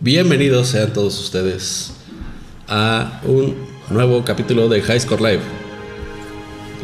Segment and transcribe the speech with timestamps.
[0.00, 1.92] Bienvenidos sean todos ustedes
[2.68, 3.56] a un
[3.90, 5.42] nuevo capítulo de High Score Live.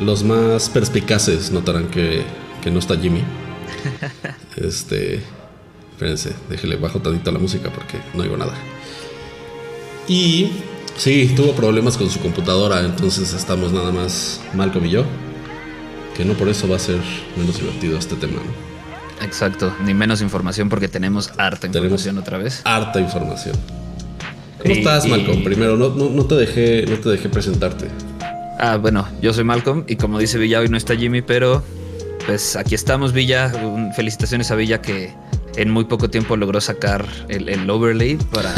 [0.01, 2.25] Los más perspicaces notarán que,
[2.61, 3.23] que no está Jimmy.
[4.57, 5.23] Este.
[5.93, 8.55] Espérense, déjele bajo tantito la música porque no oigo nada.
[10.09, 10.51] Y
[10.97, 15.05] sí, tuvo problemas con su computadora, entonces estamos nada más Malcolm y yo.
[16.17, 16.99] Que no por eso va a ser
[17.37, 18.74] menos divertido este tema, ¿no?
[19.25, 22.61] Exacto, ni menos información porque tenemos harta información otra vez.
[22.65, 23.57] Harta información.
[24.63, 25.43] ¿Cómo estás, Malcolm?
[25.43, 27.89] Primero, no, no, no, te dejé, no te dejé presentarte.
[28.59, 31.63] Ah, bueno, yo soy Malcolm y como dice Villa, hoy no está Jimmy, pero
[32.27, 33.53] pues aquí estamos, Villa.
[33.95, 35.13] Felicitaciones a Villa que
[35.57, 38.55] en muy poco tiempo logró sacar el, overlay para,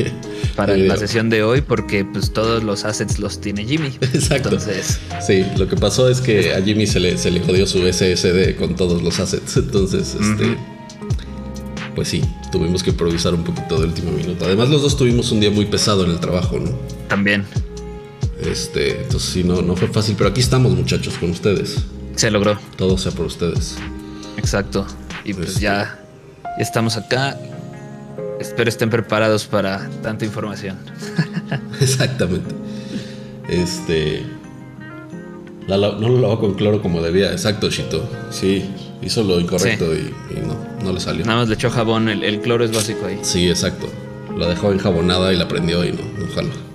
[0.56, 3.88] para la sesión de hoy, porque pues todos los assets los tiene Jimmy.
[4.00, 4.50] Exacto.
[4.50, 7.80] Entonces, sí, lo que pasó es que a Jimmy se le, se le jodió su
[7.80, 9.56] SSD con todos los assets.
[9.56, 10.56] Entonces, este.
[11.94, 14.44] Pues sí, tuvimos que improvisar un poquito de último minuto.
[14.44, 16.72] Además, los dos tuvimos un día muy pesado en el trabajo, ¿no?
[17.08, 17.44] También.
[18.42, 21.76] Este, entonces sí, no, no fue fácil, pero aquí estamos, muchachos, con ustedes.
[22.16, 22.58] Se logró.
[22.76, 23.76] Todo sea por ustedes.
[24.36, 24.84] Exacto.
[25.24, 26.03] Y pues ya
[26.58, 27.36] estamos acá.
[28.40, 30.76] Espero estén preparados para tanta información.
[31.80, 32.54] Exactamente.
[33.48, 34.22] Este.
[35.68, 37.30] no lo lavó con cloro como debía.
[37.32, 38.08] Exacto, Chito.
[38.30, 38.64] Sí,
[39.02, 40.12] hizo lo incorrecto y,
[40.46, 41.24] no, no le salió.
[41.24, 42.08] Nada más le echó jabón.
[42.08, 43.18] El, cloro es básico ahí.
[43.22, 43.86] Sí, exacto.
[44.36, 46.73] Lo dejó enjabonada y la prendió y no, no mal.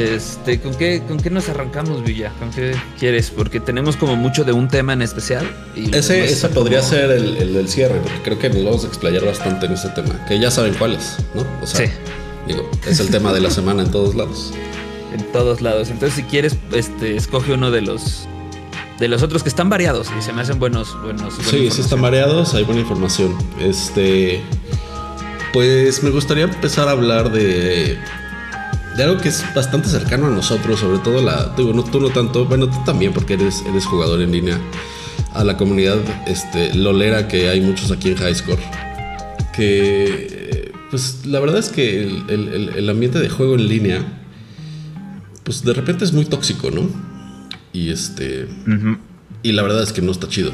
[0.00, 2.32] Este, ¿con qué, ¿con qué nos arrancamos, Villa?
[2.38, 3.30] ¿Con qué quieres?
[3.30, 5.48] Porque tenemos como mucho de un tema en especial.
[5.76, 9.66] Y ese podría ser el, el, cierre, porque creo que nos vamos a explayar bastante
[9.66, 11.44] en ese tema, que ya saben cuál es, ¿no?
[11.62, 11.92] O sea, sí.
[12.46, 14.52] digo, es el tema de la semana en todos lados.
[15.12, 15.90] En todos lados.
[15.90, 18.28] Entonces, si quieres, este, escoge uno de los
[19.00, 21.34] de los otros que están variados y se me hacen buenos, buenos.
[21.42, 23.36] Sí, sí están variados, hay buena información.
[23.58, 24.40] Este,
[25.52, 27.98] pues me gustaría empezar a hablar de
[28.96, 32.10] de algo que es bastante cercano a nosotros, sobre todo la, digo, no tú no
[32.10, 34.58] tanto, bueno, tú también porque eres, eres jugador en línea,
[35.32, 38.62] a la comunidad este, lolera que hay muchos aquí en Highscore,
[39.52, 44.04] que pues la verdad es que el, ambiente de juego en línea,
[45.44, 46.88] pues de repente es muy tóxico, ¿no?
[47.72, 48.48] Y este,
[49.44, 50.50] y la verdad es que no está chido,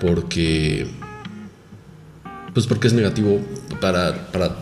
[0.00, 0.88] porque,
[2.52, 3.40] pues porque es negativo
[3.80, 4.56] para, para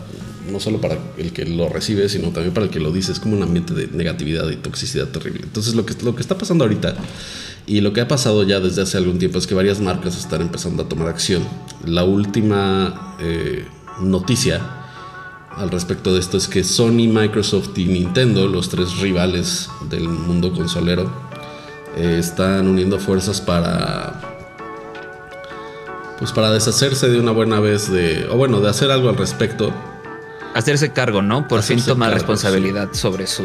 [0.49, 3.11] no solo para el que lo recibe, sino también para el que lo dice.
[3.11, 5.41] Es como un ambiente de negatividad y toxicidad terrible.
[5.43, 6.95] Entonces lo que, lo que está pasando ahorita
[7.67, 10.41] y lo que ha pasado ya desde hace algún tiempo es que varias marcas están
[10.41, 11.43] empezando a tomar acción.
[11.85, 13.65] La última eh,
[14.01, 14.61] noticia
[15.55, 20.53] al respecto de esto es que Sony, Microsoft y Nintendo, los tres rivales del mundo
[20.53, 21.11] consolero,
[21.97, 24.21] eh, están uniendo fuerzas para
[26.19, 29.73] pues para deshacerse de una buena vez de o bueno de hacer algo al respecto
[30.53, 31.47] hacerse cargo, ¿no?
[31.47, 33.43] Por fin tomar responsabilidad sobre su,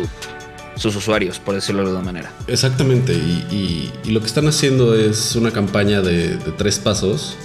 [0.77, 2.33] sus usuarios, por decirlo de alguna manera.
[2.47, 7.37] Exactamente, y, lo que están haciendo es una campaña de, tres pasos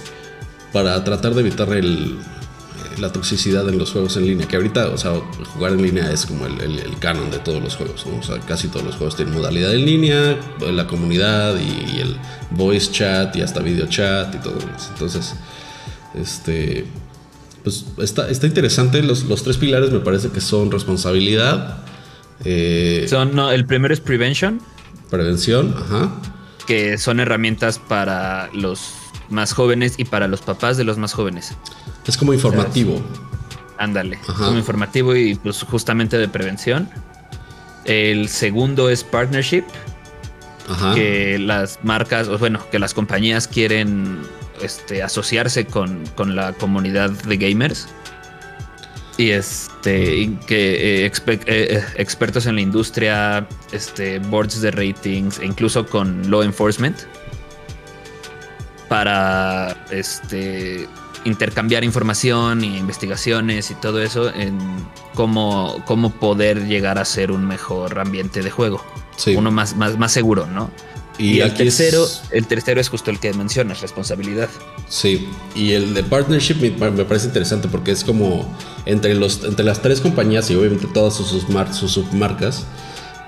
[0.72, 2.18] para tratar de evitar el,
[2.98, 5.14] la toxicidad en los juegos en línea, que ahorita, o sea,
[5.54, 8.18] jugar en línea es como el, canon de todos los juegos, ¿no?
[8.18, 12.16] O sea, casi todos los juegos tienen modalidad en línea, la comunidad y, y el
[12.50, 14.90] voice chat y hasta video chat y todo eso.
[14.92, 15.34] Entonces,
[16.14, 16.86] este
[17.62, 19.02] pues está, está interesante.
[19.02, 21.78] Los, los, tres pilares me parece que son responsabilidad.
[22.44, 24.60] Eh, son, no, el primero es prevention.
[25.10, 26.10] Prevención, ajá.
[26.66, 28.94] Que son herramientas para los
[29.28, 31.54] más jóvenes y para los papás de los más jóvenes.
[32.06, 33.00] Es como informativo.
[33.78, 36.88] Ándale, como informativo y pues justamente de prevención.
[37.84, 39.64] El segundo es partnership.
[40.68, 40.94] Ajá.
[40.94, 44.20] Que las marcas, o bueno, que las compañías quieren
[44.60, 46.04] este, asociarse con,
[46.34, 47.88] la comunidad de gamers.
[49.18, 55.46] Y este que eh, eh, eh, expertos en la industria, este, boards de ratings, e
[55.46, 56.96] incluso con law enforcement,
[58.88, 60.88] para este
[61.24, 64.58] intercambiar información y investigaciones y todo eso en
[65.14, 68.84] cómo, cómo poder llegar a ser un mejor ambiente de juego.
[69.36, 70.70] Uno más, más, más seguro, ¿no?
[71.22, 74.48] Y, el tercero, el tercero es justo el que mencionas, responsabilidad.
[74.88, 78.44] Sí, y el de partnership me, parece interesante porque es como
[78.86, 82.66] entre, los, entre las tres compañías y obviamente todas sus, sus submarcas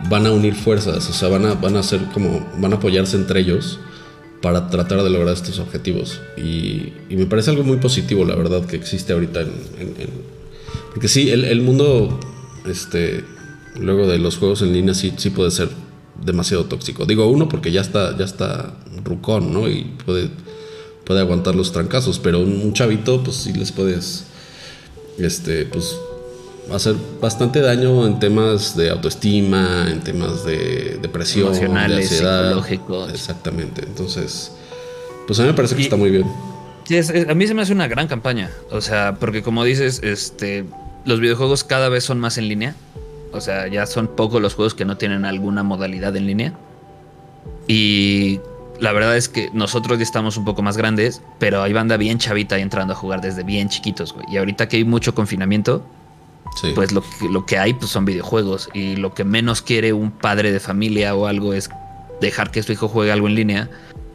[0.08, 3.16] van a unir fuerzas, o sea, van a, van a hacer como, van a apoyarse
[3.16, 3.78] entre ellos
[4.42, 6.20] para tratar de lograr estos objetivos.
[6.36, 9.94] Y, me parece algo muy positivo, la verdad, que existe ahorita en...
[10.92, 12.18] porque sí, el, el, mundo,
[12.66, 13.24] este,
[13.78, 15.68] luego de los juegos en línea sí, sí puede ser
[16.22, 17.06] demasiado tóxico.
[17.06, 18.74] Digo uno porque ya está, ya está
[19.04, 19.68] rucón, ¿no?
[19.68, 20.30] Y puede,
[21.04, 24.24] puede aguantar los trancazos, pero un, chavito, pues sí les puedes,
[25.18, 25.96] este, pues
[26.72, 33.12] hacer bastante daño en temas de autoestima, en temas de depresión, emocionales, psicológicos.
[33.12, 33.82] Exactamente.
[33.86, 34.52] Entonces,
[35.26, 36.26] pues a mí me parece que está muy bien.
[37.28, 38.50] A mí se me hace una gran campaña.
[38.70, 40.64] O sea, porque como dices, este,
[41.04, 42.74] los videojuegos cada vez son más en línea.
[43.34, 46.52] O sea, ya son pocos los juegos que no tienen alguna modalidad en línea.
[47.66, 48.40] Y
[48.80, 52.18] la verdad es que nosotros ya estamos un poco más grandes, pero hay banda bien
[52.18, 54.26] chavita entrando a jugar desde bien chiquitos, güey.
[54.30, 55.84] Y ahorita que hay mucho confinamiento,
[56.74, 58.68] pues lo que, lo que hay pues son videojuegos.
[58.72, 61.70] Y lo que menos quiere un padre de familia o algo es
[62.20, 63.68] dejar que su hijo juegue algo en línea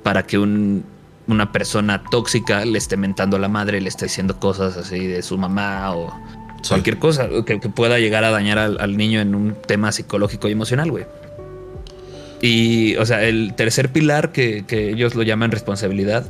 [0.04, 0.86] para que un
[1.30, 5.22] una persona tóxica le esté mentando a la madre, le esté diciendo cosas así de
[5.22, 6.12] su mamá o
[6.68, 10.92] cualquier cosa que, pueda llegar a dañar al, niño en un tema psicológico y emocional,
[10.92, 11.06] güey.
[12.42, 16.26] Y, o sea, el tercer pilar que, ellos lo llaman responsabilidad,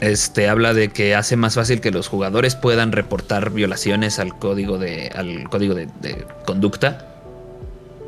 [0.00, 4.76] este habla de que hace más fácil que los jugadores puedan reportar violaciones al código
[4.78, 5.88] de, al código de
[6.44, 7.16] conducta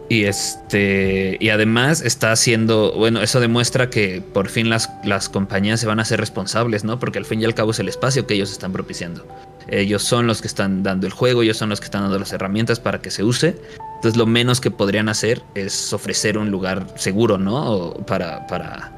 [0.09, 1.37] y este.
[1.39, 2.93] Y además está haciendo.
[2.97, 6.99] Bueno, eso demuestra que por fin las, las compañías se van a hacer responsables, ¿no?
[6.99, 9.27] Porque al fin y al cabo es el espacio que ellos están propiciando.
[9.69, 12.33] Ellos son los que están dando el juego, ellos son los que están dando las
[12.33, 13.57] herramientas para que se use.
[13.97, 17.95] Entonces lo menos que podrían hacer es ofrecer un lugar seguro, ¿no?
[18.07, 18.93] para, para,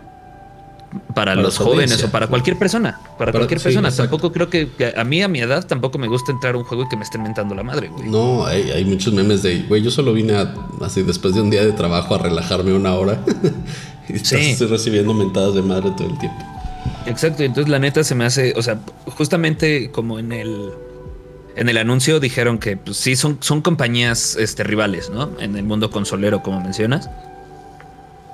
[1.15, 3.01] para, los jóvenes o para cualquier persona.
[3.19, 3.91] Para, cualquier persona.
[3.91, 6.85] tampoco creo que, a mí a mi edad tampoco me gusta entrar a un juego
[6.85, 8.09] y que me estén mentando la madre, güey.
[8.09, 10.35] No, hay, muchos memes de, güey, yo solo vine
[10.83, 13.25] así después de un día de trabajo a relajarme una hora
[14.09, 16.60] y estoy recibiendo mentadas de madre todo el tiempo.
[17.07, 20.73] Exacto, y entonces la neta se me hace, o sea, justamente como en el
[21.57, 25.31] en el anuncio dijeron que pues, sí son, son compañías este, rivales, ¿no?
[25.41, 27.11] En el mundo consolero, como mencionas.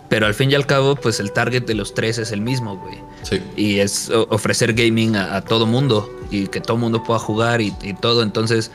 [0.09, 2.77] Pero al fin y al cabo, pues el target de los tres es el mismo,
[2.77, 2.99] güey.
[3.23, 3.43] Sí.
[3.57, 8.23] Y es ofrecer gaming a, todo mundo y que todo mundo pueda jugar y, todo.
[8.23, 8.71] Entonces,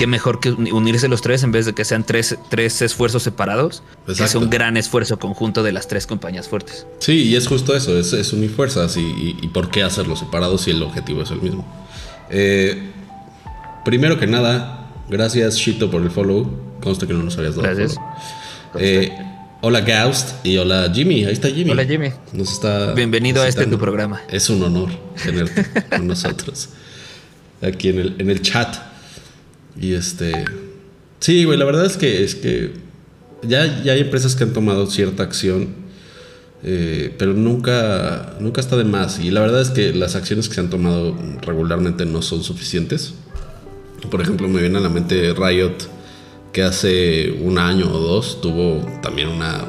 [0.00, 3.82] qué mejor que unirse los tres en vez de que sean tres, tres esfuerzos separados.
[4.06, 6.86] Que es un gran esfuerzo conjunto de las tres compañías fuertes.
[7.00, 10.82] Sí, y es justo eso, es, unir fuerzas y, por qué hacerlos separados si el
[10.82, 11.66] objetivo es el mismo.
[12.30, 12.92] Eh,
[13.84, 16.50] primero que nada, gracias Shito por el follow.
[16.80, 17.98] Consta que no nos habías dado gracias.
[18.76, 19.12] Eh,
[19.60, 21.72] Hola Gaust y hola Jimmy, ahí está Jimmy.
[21.72, 22.10] Hola Jimmy.
[22.32, 24.22] Nos está Bienvenido a este tu programa.
[24.30, 24.88] Es un honor
[25.22, 26.70] tenerte con nosotros
[27.60, 28.89] aquí en el, en el chat.
[29.78, 30.32] Y este
[31.20, 32.72] Sí, güey, la verdad es que es que
[33.42, 35.68] ya, ya hay empresas que han tomado cierta acción,
[36.62, 39.20] eh, pero nunca, nunca está de más.
[39.20, 43.12] Y la verdad es que las acciones que se han tomado regularmente no son suficientes.
[44.10, 45.76] Por ejemplo, me viene a la mente Riot
[46.54, 49.68] que hace un año o dos tuvo también una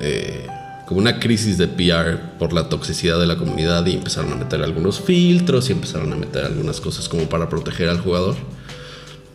[0.00, 0.46] eh,
[0.86, 4.62] como una crisis de PR por la toxicidad de la comunidad y empezaron a meter
[4.62, 8.36] algunos filtros y empezaron a meter algunas cosas como para proteger al jugador.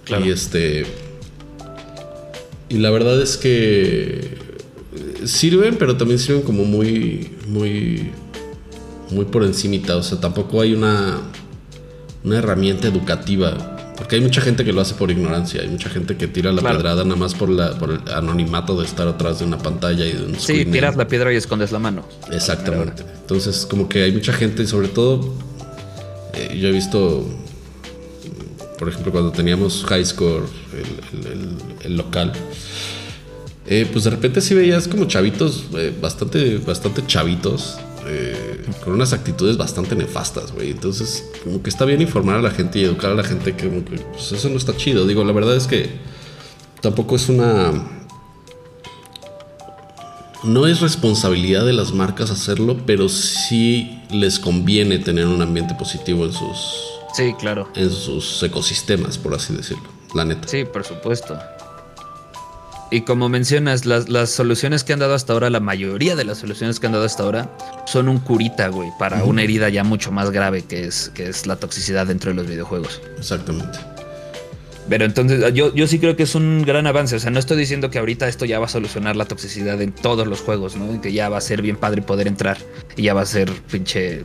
[0.09, 0.85] Y este
[2.69, 4.37] y la verdad es que
[5.25, 8.11] sirven, pero también sirven como muy muy
[9.11, 11.19] muy por encimita, o sea, tampoco hay una
[12.23, 16.15] una herramienta educativa porque hay mucha gente que lo hace por ignorancia, hay mucha gente
[16.15, 19.45] que tira la pedrada nada más por, la, por el anonimato de estar atrás de
[19.45, 22.05] una pantalla y de un Sí, tiras la piedra y escondes la mano.
[22.31, 23.03] Exactamente.
[23.19, 25.35] Entonces, como que hay mucha gente, y sobre todo,
[26.33, 27.27] eh, yo he visto,
[28.79, 30.45] por ejemplo, cuando teníamos High Score,
[31.83, 32.31] el, local,
[33.67, 39.11] eh, pues de repente sí veías como chavitos, eh, bastante, bastante chavitos, eh, con unas
[39.11, 40.71] actitudes bastante nefastas, güey.
[40.71, 43.67] Entonces, como que está bien informar a la gente y educar a la gente que,
[43.67, 45.05] pues, eso no está chido.
[45.05, 45.89] Digo, la verdad es que
[46.81, 47.73] tampoco es una...
[50.45, 56.23] No es responsabilidad de las marcas hacerlo, pero sí les conviene tener un ambiente positivo
[56.23, 56.88] en sus...
[57.13, 57.69] Sí, claro.
[57.75, 59.89] En sus ecosistemas, por así decirlo.
[60.13, 60.47] La neta.
[60.47, 61.39] Sí, por supuesto.
[62.91, 66.79] Y como mencionas, las, soluciones que han dado hasta ahora, la mayoría de las soluciones
[66.79, 70.31] que han dado hasta ahora, son un curita, güey, para una herida ya mucho más
[70.31, 72.99] grave que es, que es la toxicidad dentro de los videojuegos.
[73.17, 73.77] Exactamente.
[74.89, 77.15] Pero entonces, yo, yo sí creo que es un gran avance.
[77.15, 79.91] O sea, no estoy diciendo que ahorita esto ya va a solucionar la toxicidad en
[79.91, 80.99] todos los juegos, ¿no?
[80.99, 82.57] Que ya va a ser bien padre poder entrar
[82.97, 84.23] y ya va a ser pinche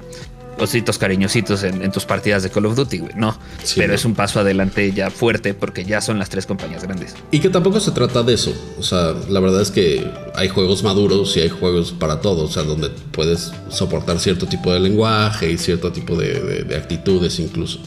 [0.59, 3.13] ositos cariñositos en, tus partidas de Call of Duty, güey.
[3.17, 3.39] No,
[3.77, 7.15] pero es un paso adelante ya fuerte porque ya son las tres compañías grandes.
[7.31, 8.55] Y que tampoco se trata de eso.
[8.79, 12.45] O sea, la verdad es que hay juegos maduros y hay juegos para todo.
[12.45, 17.81] O sea, donde puedes soportar cierto tipo de lenguaje y cierto tipo de, actitudes incluso.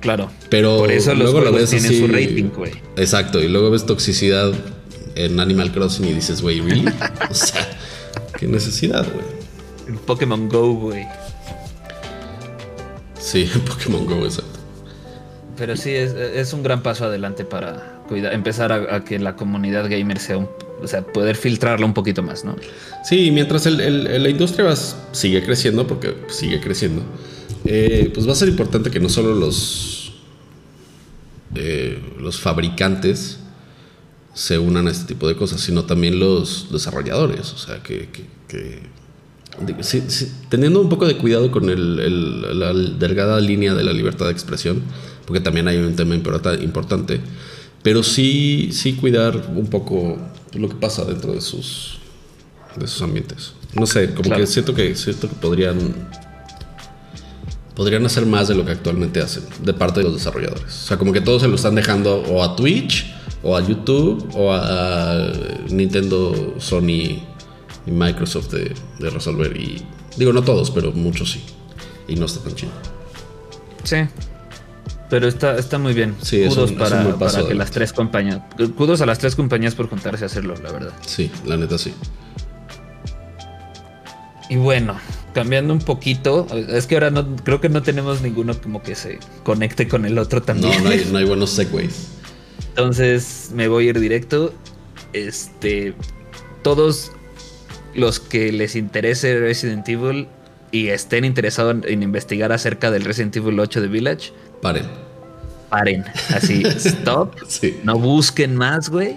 [0.00, 0.30] Claro.
[0.48, 2.72] Pero por eso luego lo ves tienen su rating, güey.
[2.96, 3.40] Exacto.
[3.42, 4.52] Y luego ves toxicidad
[5.14, 6.86] en Animal Crossing y dices, güey, ¿really?
[7.30, 7.68] o sea,
[8.38, 9.26] qué necesidad, güey.
[9.88, 11.06] En Pokémon Go, güey.
[13.28, 14.58] Sí, Pokémon Go, exacto.
[15.58, 20.18] Pero sí, es, un gran paso adelante para cuidar, empezar a, que la comunidad gamer
[20.18, 20.48] sea un,
[20.80, 22.56] o sea, poder filtrarla un poquito más, ¿no?
[23.04, 24.72] Sí, mientras la industria
[25.12, 27.02] sigue creciendo, porque sigue creciendo,
[27.64, 30.14] eh, pues va a ser importante que no solo los,
[31.56, 33.40] eh, los fabricantes
[34.32, 38.08] se unan a este tipo de cosas, sino también los desarrolladores, o sea, que,
[40.48, 44.82] teniendo un poco de cuidado con la delgada línea de la libertad de expresión,
[45.26, 47.20] porque también hay un tema importante,
[47.82, 50.16] pero sí, sí cuidar un poco
[50.54, 51.98] lo que pasa dentro de sus,
[52.76, 53.52] de sus ambientes.
[53.74, 55.78] No sé, como que siento que siento que podrían
[57.78, 60.64] podrían hacer más de lo que actualmente hacen de parte de los desarrolladores.
[60.64, 63.06] O sea, como que todos se lo están dejando o a Twitch,
[63.42, 65.32] o a YouTube, o a
[65.70, 67.22] Nintendo, Sony
[67.88, 69.56] y Microsoft de, de resolver.
[69.56, 69.84] Y
[70.16, 71.42] digo, no todos, pero muchos sí.
[72.06, 72.72] Y no está tan chido.
[73.84, 73.96] Sí,
[75.10, 76.14] pero está, está muy bien.
[76.22, 78.40] Sí, Kudos para, para que las tres compañías.
[78.76, 80.92] Kudos a las tres compañías por contarse a hacerlo, la verdad.
[81.06, 81.94] Sí, la neta sí.
[84.50, 84.98] Y bueno,
[85.34, 89.18] cambiando un poquito, es que ahora no creo que no tenemos ninguno como que se
[89.44, 90.78] conecte con el otro también.
[90.78, 92.08] No, no hay, no hay buenos segways.
[92.70, 94.54] Entonces me voy a ir directo.
[95.12, 95.94] Este,
[96.62, 97.12] todos
[97.98, 100.28] los que les interese Resident Evil
[100.70, 104.86] y estén interesados en investigar acerca del Resident Evil 8 de Village, Paren.
[105.70, 106.04] Paren.
[106.34, 107.34] Así, stop.
[107.84, 109.16] No busquen más, güey.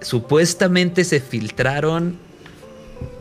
[0.00, 2.18] Supuestamente se filtraron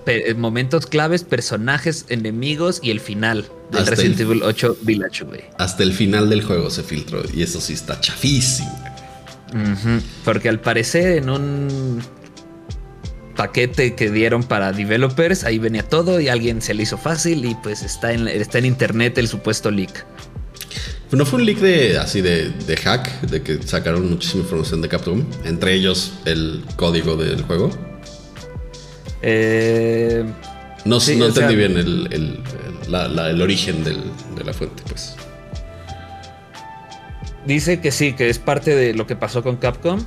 [0.08, 5.42] eh, momentos claves, personajes, enemigos y el final del Resident Evil 8 Village, güey.
[5.58, 8.72] Hasta el final del juego se filtró y eso sí está chafísimo.
[10.24, 12.02] Porque al parecer en un
[13.42, 17.56] paquete que dieron para developers, ahí venía todo y alguien se le hizo fácil y
[17.56, 20.06] pues está en, está en internet el supuesto leak.
[21.12, 23.22] ¿No fue un leak de así de, hack?
[23.22, 25.26] De que sacaron muchísima información de Capcom.
[25.44, 27.72] Entre ellos el código del juego.
[29.24, 30.24] Eh,
[30.86, 35.16] no, no entendí bien el, origen de la fuente, pues.
[37.48, 40.00] Dice que sí, que es parte de lo que pasó con Capcom.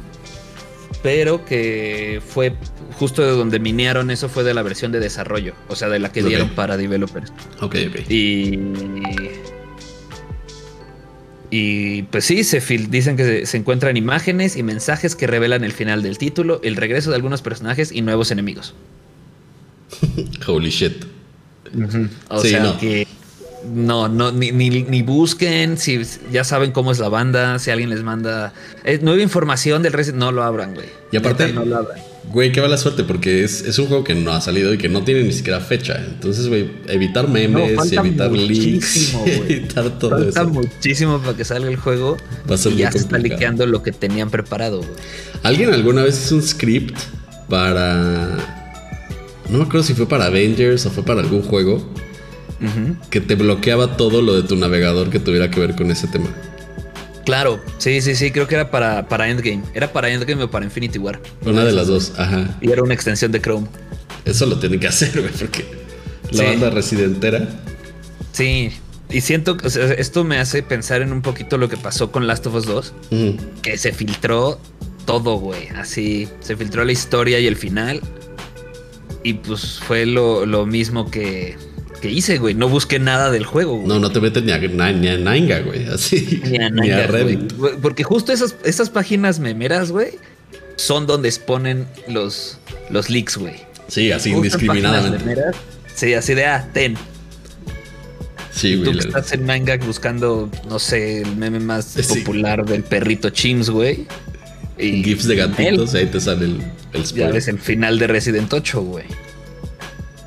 [1.03, 2.55] Pero que fue
[2.99, 5.55] justo de donde minearon eso fue de la versión de desarrollo.
[5.69, 7.33] O sea, de la que dieron para developers.
[7.61, 8.11] Ok, ok.
[8.11, 8.59] Y
[11.57, 16.03] y pues sí, se dicen que se, encuentran imágenes y mensajes que revelan el final
[16.03, 18.75] del título, el regreso de algunos personajes y nuevos enemigos.
[20.49, 21.05] Holy shit.
[22.29, 23.07] O sea que
[23.73, 26.01] no, no, ni, ni, busquen si
[26.33, 28.53] ya saben cómo es la banda, si alguien les manda
[28.85, 30.89] eh, nueva información del Resident, no lo abran, güey.
[31.13, 31.99] Y aparte, no lo abran.
[32.33, 35.05] Güey, qué la suerte, porque es, un juego que no ha salido y que no
[35.05, 36.03] tiene ni siquiera fecha.
[36.05, 42.17] Entonces, güey, evitar memes, evitar leaks, evitar todo falta muchísimo para que salga el juego.
[42.51, 44.91] Va a ser y ya se está liqueando lo que tenían preparado, güey.
[45.43, 46.99] ¿Alguien alguna vez hizo un script
[47.49, 48.37] para.
[49.51, 51.87] No me acuerdo si fue para Avengers o fue para algún juego.
[53.11, 56.29] Que te bloqueaba todo lo de tu navegador que tuviera que ver con ese tema.
[57.25, 59.63] Claro, sí, sí, sí, creo que era para, para Endgame.
[59.73, 61.21] Era para Endgame o para Infinity War.
[61.45, 62.57] Una de las dos, ajá.
[62.61, 63.67] Y era una extensión de Chrome.
[64.25, 65.65] Eso lo tienen que hacer, güey, porque
[66.31, 67.49] la banda residentera.
[68.33, 68.73] Sí,
[69.11, 69.69] y siento que
[69.99, 72.95] esto me hace pensar en un poquito lo que pasó con Last of Us 2,
[73.63, 74.59] que se filtró
[75.07, 75.69] todo, güey.
[75.69, 78.01] Así, se filtró la historia y el final.
[79.23, 81.57] Y pues fue lo, lo mismo que,
[82.05, 82.53] que hice, güey.
[82.53, 83.89] No busqué nada del juego, güey.
[83.89, 85.87] No, no te metes ni a, ni a Nanga, güey.
[85.87, 86.43] Así.
[86.45, 87.09] Ni a, Nanga,
[87.81, 90.19] Porque justo esas, esas páginas memeras, güey,
[90.77, 92.59] son donde exponen los,
[92.91, 93.55] los leaks, güey.
[93.89, 95.35] Sí, así indiscriminadamente.
[95.95, 96.99] sí, así de, ah, ten.
[98.53, 98.93] Sí, güey.
[98.93, 103.71] Tú que estás en Manga buscando, no sé, el meme más popular del perrito Chims,
[103.71, 104.07] güey.
[104.77, 106.61] Y GIFs de gatitos, ahí te sale el,
[106.93, 109.07] el Ya ves el final de Resident 8, güey.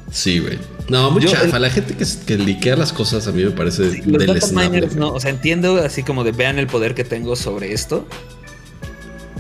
[0.10, 0.58] Sí, güey.
[0.90, 1.60] No, mucha chafa.
[1.60, 5.12] La gente que, que liquea las cosas a mí me parece sí, los miners, no.
[5.12, 8.08] O sea, entiendo así como de vean el poder que tengo sobre esto.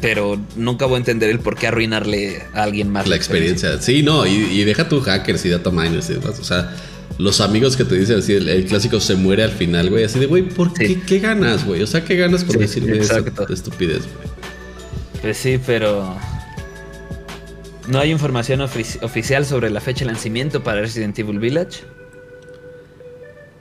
[0.01, 3.07] Pero nunca voy a entender el por qué arruinarle a alguien más.
[3.07, 3.81] La, experiencia.
[3.81, 4.27] Sí, no.
[4.27, 6.39] Y, deja tu hackers y data miners y demás.
[6.39, 6.75] O sea,
[7.17, 10.03] los amigos que te dicen así, el, clásico se muere al final, güey.
[10.03, 10.99] Así de, güey, ¿por qué?
[10.99, 11.81] ¿Qué ganas, güey?
[11.81, 14.27] O sea, ¿qué ganas con decirme esa estupidez, güey?
[15.21, 16.15] Pues sí, pero
[17.87, 21.79] no hay información oficial sobre la fecha de lanzamiento para Resident Evil Village.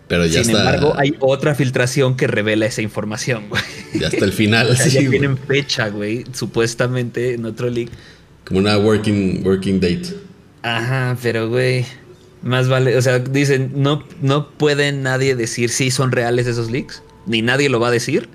[0.08, 3.62] Pero ya Sin embargo, hay otra filtración que revela esa información, güey.
[3.94, 4.90] Ya hasta el final, sí.
[4.90, 7.90] Ya tienen fecha, güey, supuestamente en otro leak.
[8.44, 10.14] Como una working, working date.
[10.62, 11.84] Ajá, pero güey.
[12.42, 17.02] Más vale, o sea, dicen, no, no puede nadie decir si son reales esos leaks,
[17.26, 18.28] ni nadie lo va a decir.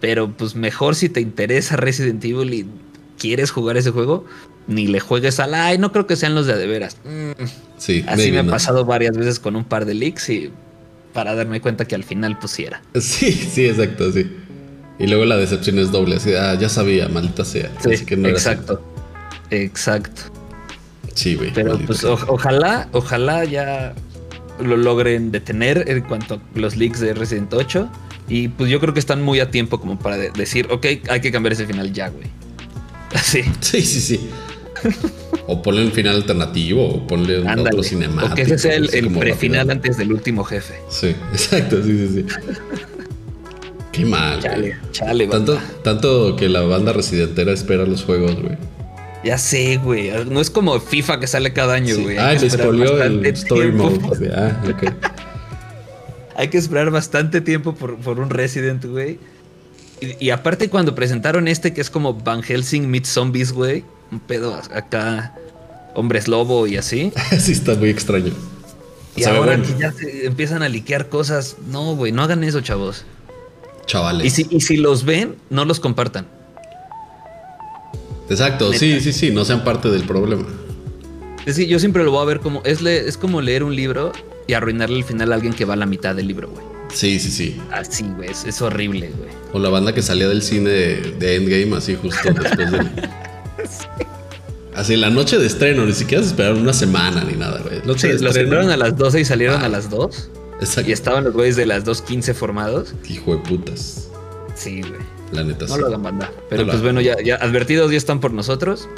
[0.00, 2.66] Pero pues mejor si te interesa Resident Evil y
[3.18, 4.24] quieres jugar ese juego,
[4.66, 6.96] ni le juegues al ay, no creo que sean los de de veras.
[7.04, 7.44] Mm.
[7.76, 10.50] Sí, Así me ha pasado varias veces con un par de leaks y
[11.12, 12.82] para darme cuenta que al final pusiera.
[13.00, 14.30] Sí, sí, exacto, sí.
[14.98, 17.70] Y luego la decepción es doble, así, ah, ya sabía, maldita sea.
[17.78, 18.82] Sí, que no exacto.
[19.50, 20.22] Exacto.
[21.14, 21.52] Sí, güey.
[21.52, 23.94] Pero pues ojalá, ojalá ya
[24.60, 27.88] lo logren detener en cuanto a los leaks de Resident 8.
[28.28, 31.32] Y pues yo creo que están muy a tiempo como para decir, ok, hay que
[31.32, 32.26] cambiar ese final ya, güey.
[33.14, 33.42] Así.
[33.60, 34.30] Sí, sí, sí.
[35.46, 38.32] o ponle un final alternativo, o ponle un otro cinemático.
[38.32, 40.74] O que ese sea el, el prefinal antes del último jefe.
[40.88, 42.26] Sí, exacto, sí, sí, sí.
[43.92, 44.40] Qué mal.
[44.40, 48.56] Chale, chale, tanto, tanto que la banda residentera espera los juegos, güey.
[49.24, 50.12] Ya sé, güey.
[50.26, 52.16] No es como FIFA que sale cada año, güey.
[52.18, 54.30] Ah, le spoileó el Story Mode.
[54.34, 54.92] Ah, ok.
[56.36, 59.18] Hay que esperar bastante tiempo por, por un Resident, güey.
[60.00, 63.84] Y, aparte cuando presentaron este que es como Van Helsing meets Zombies, güey.
[64.10, 65.34] Un pedo acá,
[65.94, 67.12] hombres lobo y así.
[67.38, 68.32] sí, está muy extraño.
[69.16, 73.04] Y ahora que ya se empiezan a liquear cosas, no, güey, no hagan eso, chavos.
[73.86, 74.26] Chavales.
[74.26, 76.26] Y si, y si los ven, no los compartan.
[78.30, 80.46] Exacto, sí, sí, sí, no sean parte del problema.
[81.46, 84.12] Es que yo siempre lo voy a ver como, es, es como leer un libro
[84.46, 86.77] y arruinarle el final a alguien que va a la mitad del libro, güey.
[86.92, 87.60] Sí, sí, sí.
[87.70, 88.30] Así, güey.
[88.30, 89.30] Es, horrible, güey.
[89.52, 92.78] O la banda que salía del cine de, Endgame, así justo después de.
[94.74, 97.82] Así, la noche de estreno, ni siquiera se esperaron una semana ni nada, güey.
[97.84, 100.30] Noche de los a las 12 y salieron a ah, las 2.
[100.60, 100.88] Exacto.
[100.88, 102.94] Y estaban los güeyes de las 2.15 formados.
[103.08, 104.08] Hijo de putas.
[104.54, 105.00] Sí, güey.
[105.32, 106.32] La neta No lo hagan banda.
[106.48, 108.88] Pero pues bueno, ya, ya advertidos ya están por nosotros.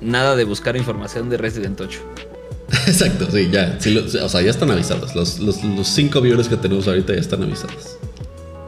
[0.00, 2.00] Nada de buscar información de Resident 8.
[2.86, 3.78] Exacto, sí, ya.
[4.22, 5.14] o sea, ya están avisados.
[5.14, 5.38] Los,
[5.88, 7.98] cinco viewers que tenemos ahorita ya están avisados.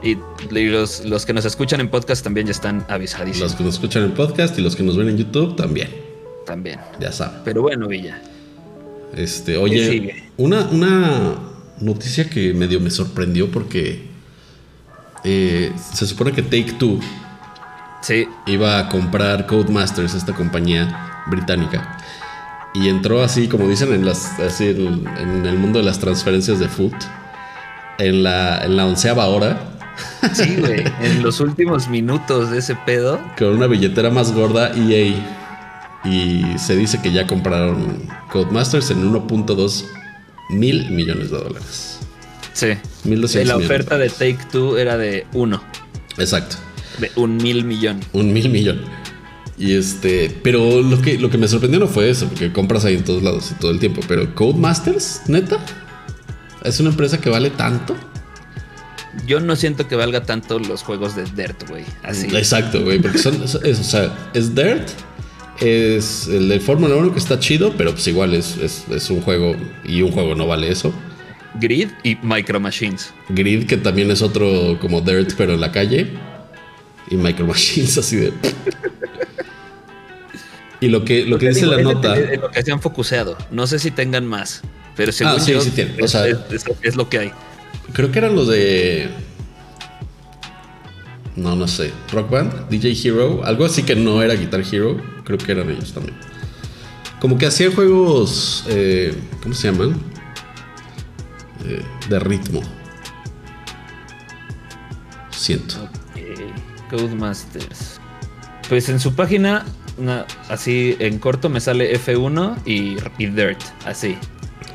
[0.03, 0.19] Y,
[0.51, 3.51] los, los, que nos escuchan en podcast también ya están avisadísimos.
[3.51, 5.89] Los que nos escuchan en podcast y los que nos ven en YouTube también.
[6.45, 6.79] También.
[7.01, 7.41] Ya saben.
[7.45, 8.21] Pero bueno, Villa.
[9.17, 11.37] Este, oye, una, una
[11.81, 14.03] noticia que medio me sorprendió porque
[15.25, 17.01] eh, se supone que Take Two
[18.03, 18.27] sí.
[18.47, 21.99] iba a comprar Codemasters, esta compañía británica.
[22.75, 26.69] Y entró así, como dicen en, las, así en, el mundo de las transferencias de
[26.69, 26.95] foot,
[27.99, 29.71] en la, en la onceava hora.
[30.33, 33.21] Sí, güey, en los últimos minutos de ese pedo.
[33.39, 35.15] Con una billetera más gorda, EA.
[36.05, 39.85] Y se dice que ya compraron Codemasters en 1.2
[40.51, 41.99] mil millones de dólares.
[42.53, 42.69] Sí.
[43.05, 45.63] 1200 La oferta de Take Two era de uno.
[46.19, 46.57] Exacto.
[46.99, 48.01] De un mil millón.
[48.13, 48.81] Un mil millón.
[49.57, 52.97] Y este, pero lo que, lo que me sorprendió no fue eso, porque compras ahí
[52.97, 54.01] en todos lados y todo el tiempo.
[54.09, 55.59] Pero Codemasters, neta,
[56.65, 57.95] es una empresa que vale tanto.
[59.27, 61.85] Yo no siento que valga tanto los juegos de Dirt, güey.
[62.03, 62.27] Así.
[62.37, 64.89] Exacto, güey, porque son, es, o sea, es Dirt,
[65.61, 69.55] es el de Fórmula 1 que está chido, pero pues igual es, es, un juego
[69.85, 70.93] y un juego no vale eso.
[71.61, 73.13] Grid y Micro Machines.
[73.29, 76.09] Grid, que también es otro como Dirt, pero en la calle.
[77.09, 78.33] Y Micro Machines, así de.
[80.85, 82.15] Y lo que, lo que dice la nota.
[82.15, 83.39] lo que se han focuseado.
[83.51, 84.61] No sé si tengan más.
[84.95, 86.03] Pero según ah, sí, sí tienen.
[86.05, 87.33] O sea, es, lo que hay.
[87.95, 89.09] Creo que eran los de.
[91.37, 91.91] No, no sé.
[92.13, 93.43] Rock Band, DJ Hero.
[93.47, 95.01] Algo así que no era Guitar Hero.
[95.25, 96.15] Creo que eran ellos también.
[97.19, 98.67] Como que hacían juegos.
[98.69, 99.99] Eh, ¿Cómo se llaman?
[101.65, 102.61] Eh, de ritmo.
[105.31, 105.89] Siento.
[106.91, 108.01] Codemasters.
[108.69, 109.65] Pues en su página
[110.49, 114.17] así en corto me sale F1 y, Dirt, así.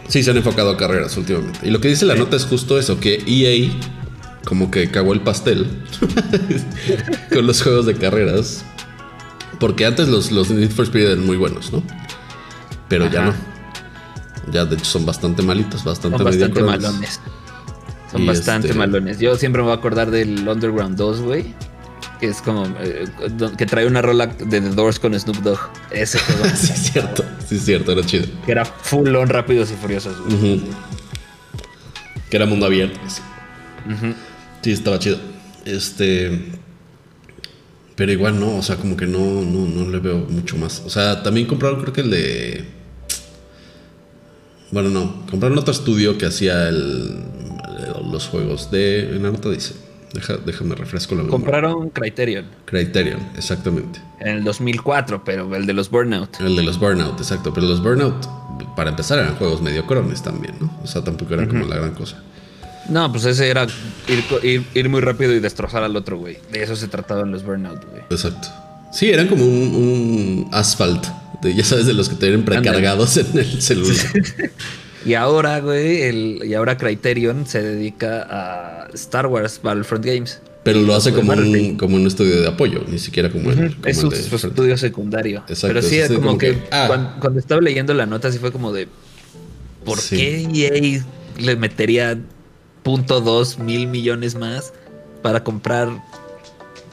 [0.08, 1.60] Sí, se han enfocado a carreras últimamente.
[1.64, 3.70] Y lo que dice la nota es justo eso, que EA
[4.46, 5.68] como que cagó el pastel
[7.34, 8.66] con los juegos de carreras.
[9.60, 11.84] Porque antes los, los Need for Speed eran muy buenos, ¿no?
[12.88, 13.34] Pero ya no.
[14.52, 17.20] Ya de hecho son bastante malitos, bastante Son bastante malones.
[18.12, 19.20] Son bastante este malones.
[19.20, 21.54] Yo siempre me voy a acordar del Underground 2, güey
[22.20, 23.06] que es como eh,
[23.58, 25.60] que trae una rola de The Doors con Snoop Dogg.
[25.92, 26.46] Ese juego.
[26.56, 27.24] sí, es cierto.
[27.48, 28.26] Sí, es cierto, era chido.
[28.46, 30.18] Que era full on rápidos y furiosos.
[32.30, 33.00] Que era mundo abierto.
[34.62, 34.72] Sí.
[34.72, 35.18] estaba chido.
[35.66, 36.60] Este.
[37.96, 40.82] Pero igual no, o sea, como que no, no, no le veo mucho más.
[40.86, 42.66] O sea, también compraron, creo que el de.
[44.72, 45.26] Bueno, no.
[45.30, 47.24] Compraron otro estudio que hacía el,
[48.12, 49.16] los juegos de.
[49.16, 49.89] En la nota dice
[50.46, 51.44] déjame refresco la memoria.
[51.46, 52.46] Compraron Criterion.
[52.66, 54.00] Criterion, exactamente.
[54.20, 56.40] En el 2004, pero el de los Burnout.
[56.40, 57.54] El de los Burnout, exacto.
[57.54, 58.26] Pero los Burnout,
[58.76, 60.72] para empezar eran juegos mediocrones también, ¿no?
[60.84, 62.22] O sea, tampoco era como la gran cosa.
[62.90, 63.68] No, pues ese era
[64.44, 66.40] ir, ir, muy rápido y destrozar al otro, güey.
[66.52, 68.02] De eso se trataba en los Burnout, güey.
[68.10, 68.48] Exacto.
[68.92, 70.52] Sí, eran como un, un
[71.56, 73.96] ya sabes, de los que tienen precargados en el celular.
[75.06, 80.42] y ahora, güey, el, y ahora Criterion se dedica a Star Wars Battlefront Games.
[80.64, 84.04] Pero lo hace como un, como un estudio de apoyo, ni siquiera como, el, Es
[84.04, 85.40] un estudio secundario.
[85.48, 87.16] Exacto, Pero sí, como, que, ah.
[87.20, 88.88] cuando, estaba leyendo la nota, sí fue como de.
[89.86, 91.04] ¿Por qué EA
[91.38, 92.20] le metería
[92.84, 94.74] punto dos mil millones más
[95.22, 95.90] para comprar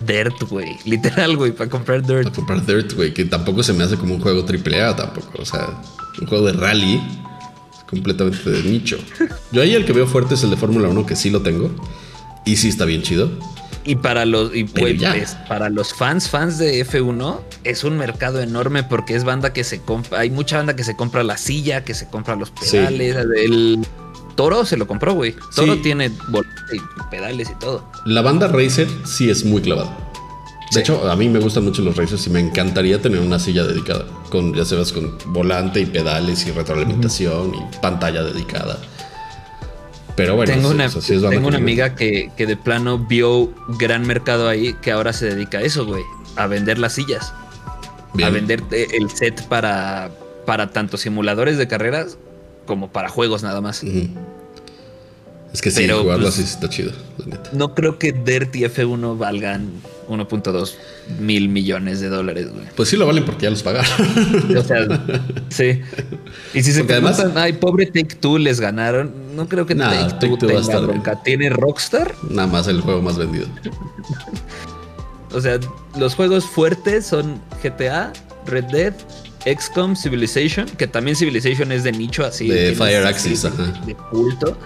[0.06, 0.76] Dirt, güey?
[0.84, 2.22] Literal, güey, para comprar Dirt.
[2.22, 5.42] Para comprar Dirt, güey, que tampoco se me hace como un juego AAA tampoco.
[5.42, 5.82] O sea,
[6.20, 7.00] un juego de rally
[7.88, 8.98] completamente de nicho.
[9.52, 11.70] Yo ahí el que veo fuerte es el de Fórmula 1, que sí lo tengo.
[12.44, 13.30] Y sí está bien chido.
[13.84, 19.14] Y para los, y para los fans, fans de F1, es un mercado enorme porque
[19.14, 22.08] es banda que se compra, hay mucha banda que se compra la silla, que se
[22.08, 23.86] compra los pedales, el
[24.34, 25.34] Toro se lo compró, güey.
[25.54, 26.10] Toro tiene
[27.10, 27.88] pedales y todo.
[28.04, 29.96] La banda Racer sí es muy clavada.
[30.72, 33.64] De hecho, a mí me gustan mucho los Racers y me encantaría tener una silla
[33.64, 38.78] dedicada, con ya sabes, con volante y pedales y retroalimentación y pantalla dedicada.
[40.16, 44.90] Pero bueno, tengo una, tengo una amiga que, de plano vio gran mercado ahí que
[44.90, 46.02] ahora se dedica a eso, güey.
[46.36, 47.32] A vender las sillas.
[48.22, 50.10] A vender eh, el set para,
[50.46, 52.16] para tanto simuladores de carreras
[52.64, 53.84] como para juegos nada más.
[55.52, 57.50] Es que sí, jugarlo pues, así está chido, la neta.
[57.52, 59.70] No creo que Dirt y F1 valgan
[60.08, 60.74] 1.2
[61.20, 62.66] mil millones de dólares, güey.
[62.74, 63.90] Pues sí lo valen porque ya los pagaron.
[64.56, 64.86] O sea,
[65.48, 65.80] sí.
[66.54, 70.38] Y si se además, ay, pobre Take Two les ganaron, no creo que Take, Two
[70.38, 71.22] tenga bronca.
[71.22, 72.14] ¿Tiene Rockstar?
[72.30, 73.46] Nada más el juego más vendido.
[75.32, 75.58] o sea,
[75.98, 78.12] los juegos fuertes son GTA,
[78.46, 78.94] Red Dead,
[79.44, 82.48] XCOM, Civilization, que también Civilization es de nicho así.
[82.48, 83.64] De Fire Axis, ajá.
[83.86, 84.56] De culto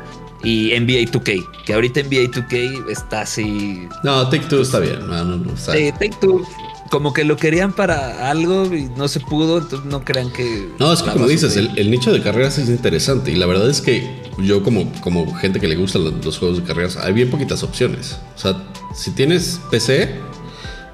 [0.43, 3.89] y NBA 2K, que ahorita NBA 2K está así.
[4.03, 5.01] No, Take Two está bien.
[5.07, 6.45] No, no, no, Take Two
[6.91, 10.69] como que lo querían para algo y no se pudo, entonces no crean que.
[10.79, 13.81] No, es que como dices, el, nicho de carreras es interesante y la verdad es
[13.81, 17.63] que yo, como, como gente que le gustan los, juegos de carreras, hay bien poquitas
[17.63, 18.19] opciones.
[18.37, 20.17] O sea, si tienes PC,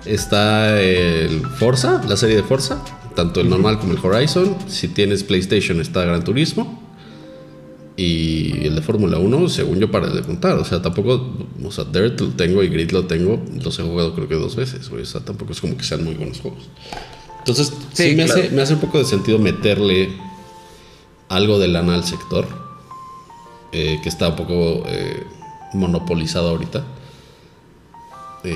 [0.04, 4.54] está el Forza, la serie de Forza, tanto el normal como el Horizon.
[4.68, 6.85] Si tienes PlayStation, está Gran Turismo.
[7.96, 10.58] Y el de Fórmula 1, según yo, para de contar.
[10.58, 11.34] O sea, tampoco.
[11.64, 13.42] O sea, Dirt lo tengo y Grid lo tengo.
[13.62, 16.14] Los he jugado creo que dos veces, O sea, tampoco es como que sean muy
[16.14, 16.68] buenos juegos.
[17.38, 20.10] Entonces, sí, me, hace, me hace un poco de sentido meterle
[21.28, 22.46] algo de lana al sector.
[23.72, 25.22] Eh, que está un poco eh,
[25.72, 26.84] monopolizado ahorita.
[28.44, 28.54] Eh,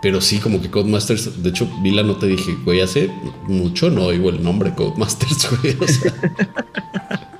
[0.00, 1.42] pero sí, como que Codemasters.
[1.42, 3.10] De hecho, vi la nota y dije, güey, hace
[3.48, 5.76] mucho no oigo el nombre Codemasters, güey.
[5.80, 7.35] O sea.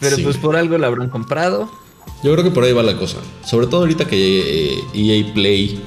[0.00, 1.70] Pero pues por algo la habrán comprado.
[2.22, 3.18] Yo creo que por ahí va la cosa.
[3.44, 5.80] Sobre todo ahorita que EA eh, e Play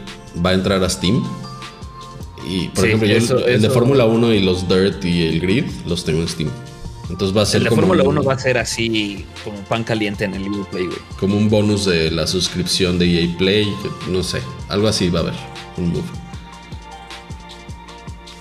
[0.43, 1.23] va a entrar a Steam.
[2.47, 6.03] Y por ejemplo, yo el, de Fórmula 1 y los Dirt y el Grid los
[6.03, 6.49] tengo en Steam.
[7.09, 10.23] Entonces va a ser el de Fórmula 1 va a ser así como pan caliente
[10.23, 10.97] en el EA Play, güey.
[11.19, 13.67] Como un bonus de la suscripción de EA Play,
[14.09, 15.35] no sé, algo así va a haber,
[15.77, 16.03] un move.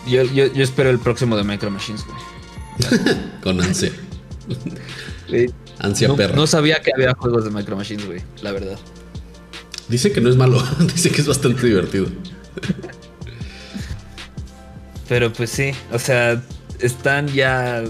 [0.06, 3.00] Yo, yo, yo espero el próximo de Micro Machines, güey.
[3.42, 3.92] Con ansia.
[5.79, 6.35] Ansia no, perra.
[6.35, 8.79] No sabía que había juegos de Micro Machines, güey, la verdad.
[9.88, 12.07] Dice que no es malo, dice que es bastante divertido.
[15.09, 16.40] Pero pues sí, o sea,
[16.79, 17.83] están ya.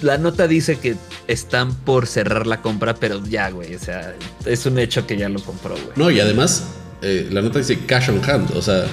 [0.00, 0.96] La nota dice que
[1.28, 4.14] están por cerrar la compra, pero ya, güey, o sea,
[4.44, 5.88] es un hecho que ya lo compró, güey.
[5.96, 6.64] No, y además,
[7.02, 8.86] eh, la nota dice cash on hand, o sea.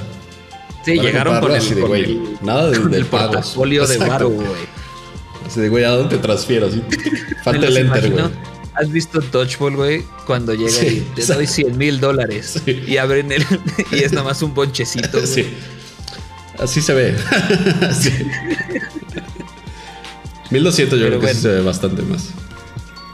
[0.83, 4.47] Sí, llegaron con el, nada de, el portafolio de Baro, güey.
[5.51, 6.69] Así de, güey, ¿a dónde te transfiero?
[7.43, 8.23] falta el enter, güey.
[8.73, 10.05] ¿Has visto Dodgeball, güey?
[10.25, 13.45] Cuando llega y te doy 100 mil dólares y abren el.
[13.91, 15.17] y es nada más un bonchecito.
[15.17, 15.27] Güey.
[15.27, 15.53] Sí.
[16.57, 17.17] Así se ve.
[17.99, 18.11] sí.
[20.51, 22.29] 1200 yo creo que sí se ve bastante más.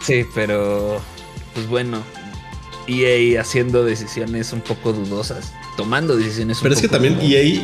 [0.06, 1.02] Sí, pero.
[1.56, 2.04] Pues bueno.
[2.88, 5.54] EA haciendo decisiones un poco dudosas.
[5.76, 7.64] Tomando decisiones Pero es que también EA.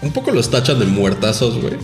[0.00, 1.74] Un poco los tachan de muertazos, güey.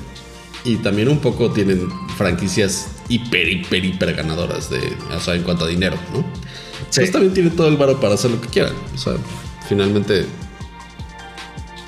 [0.67, 4.81] Y también un poco tienen franquicias hiper, hiper, hiper ganadoras de,
[5.15, 6.25] o sea, en cuanto a dinero, ¿no?
[6.91, 7.01] Sí.
[7.01, 8.75] Pues también tienen todo el varo para hacer lo que quieran.
[8.95, 9.15] O sea,
[9.69, 10.27] finalmente.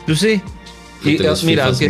[0.07, 0.41] Pues sí.
[1.05, 1.89] Y, uh, mira, aunque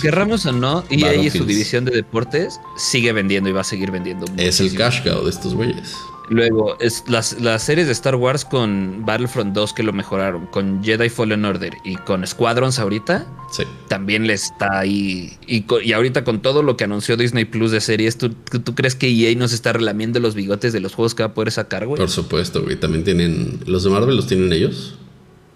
[0.00, 3.90] querramos o no, y ahí su división de deportes sigue vendiendo y va a seguir
[3.90, 4.26] vendiendo.
[4.36, 5.94] Es el cash cow de estos güeyes.
[6.30, 10.82] Luego, es las, las, series de Star Wars con Battlefront 2 que lo mejoraron, con
[10.82, 13.64] Jedi Fallen Order y con Squadrons ahorita, sí.
[13.88, 15.36] también le está ahí.
[15.48, 18.94] Y, y, ahorita con todo lo que anunció Disney Plus de series, ¿tú, ¿tú, crees
[18.94, 21.84] que EA nos está relamiendo los bigotes de los juegos que va a poder sacar,
[21.88, 21.98] güey?
[21.98, 22.76] Por supuesto, güey.
[22.76, 23.58] También tienen.
[23.66, 24.94] ¿Los de Marvel los tienen ellos?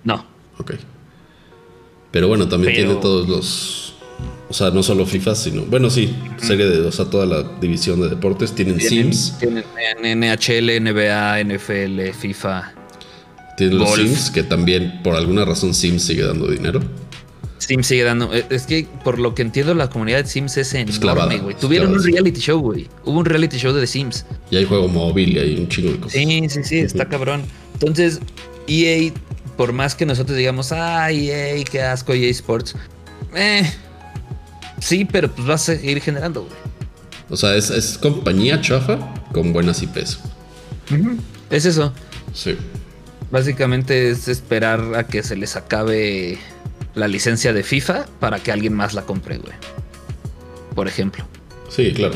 [0.02, 0.26] No.
[0.58, 0.72] Ok.
[2.10, 3.94] Pero bueno, también tiene todos los
[4.48, 5.62] o sea, no solo FIFA, sino.
[5.62, 6.80] Bueno, sí, serie de.
[6.80, 8.54] O sea, toda la división de deportes.
[8.54, 9.36] Tienen, Sims.
[9.38, 9.64] Tienen
[10.20, 12.74] NHL, NBA, NFL, FIFA.
[13.56, 16.80] Tienen los Sims, que también por alguna razón Sims sigue dando dinero.
[17.58, 18.34] Sims sigue dando.
[18.34, 21.56] Eh, es que por lo que entiendo, la comunidad de Sims es enorme, güey.
[21.56, 22.88] Tuvieron un reality show, güey.
[23.04, 24.26] Hubo un reality show de The Sims.
[24.50, 26.12] Y hay juego móvil y hay un chingo de cosas.
[26.12, 27.42] Sí, sí, sí, está cabrón.
[27.74, 28.20] Entonces,
[28.68, 29.12] EA,
[29.56, 32.74] por más que nosotros digamos, ay, EA, qué asco, EA Sports.
[33.34, 33.62] Eh,
[34.80, 36.74] Sí, pero pues vas a seguir generando, güey.
[37.30, 38.98] O sea, es, compañía chafa
[39.32, 40.20] con buenas IPs.
[41.50, 41.92] Es eso.
[42.32, 42.56] Sí.
[43.30, 46.38] Básicamente es esperar a que se les acabe
[46.94, 49.54] la licencia de FIFA para que alguien más la compre, güey.
[50.74, 51.24] Por ejemplo.
[51.68, 52.14] Sí, claro.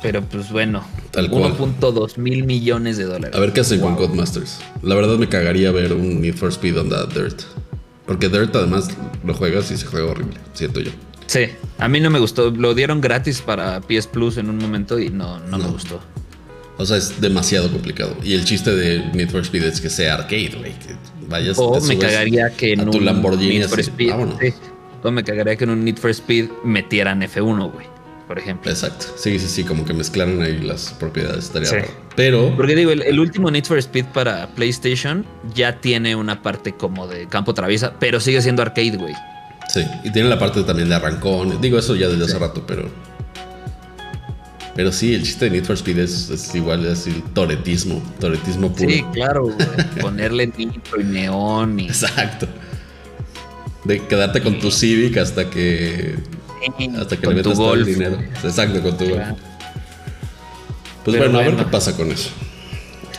[0.00, 3.36] Pero pues bueno, 1.2 mil millones de dólares.
[3.36, 4.58] A ver qué hacen con Codemasters.
[4.82, 7.42] La verdad me cagaría ver un Need for Speed on that dirt.
[8.06, 8.88] Porque Dirt además
[9.24, 10.90] lo juegas y se juega horrible, siento yo.
[11.26, 11.46] Sí,
[11.78, 12.50] a mí no me gustó.
[12.50, 16.00] Lo dieron gratis para PS Plus en un momento y no, no, me gustó.
[16.76, 18.16] O sea, es demasiado complicado.
[18.22, 20.72] Y el chiste de Need for Speed es que sea arcade, güey.
[20.72, 20.96] Que
[21.28, 24.12] vayas O me cagaría que en un Need for Speed.
[25.02, 27.91] O me cagaría que en un Need for Speed metieran F1, güey
[28.32, 28.70] por ejemplo.
[28.70, 29.04] Exacto.
[29.14, 31.44] Sí, sí, sí, como que mezclaron ahí las propiedades.
[31.44, 31.84] Estaría
[32.16, 32.56] Pero.
[32.56, 37.28] Porque digo, el, último Need for Speed para PlayStation ya tiene una parte como de
[37.28, 39.12] campo traviesa, pero sigue siendo arcade, güey.
[39.68, 41.60] Sí, y tiene la parte también de arrancón.
[41.60, 42.88] Digo, eso ya desde hace rato, pero.
[44.74, 48.88] Pero sí, el chiste de Need for Speed es, igual, es el toretismo, toretismo puro.
[48.88, 49.54] Sí, claro,
[50.00, 51.78] ponerle nitro y neón.
[51.80, 51.88] Y...
[51.88, 52.48] Exacto.
[53.84, 56.16] De quedarte con tu Civic hasta que
[56.98, 58.18] hasta que le metas todo el dinero.
[58.42, 59.22] Exacto, con tu golf.
[61.04, 62.30] Pues bueno, a ver qué pasa con eso.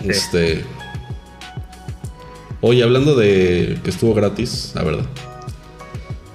[0.05, 0.63] Este.
[2.61, 5.05] Oye, hablando de que estuvo gratis, la verdad.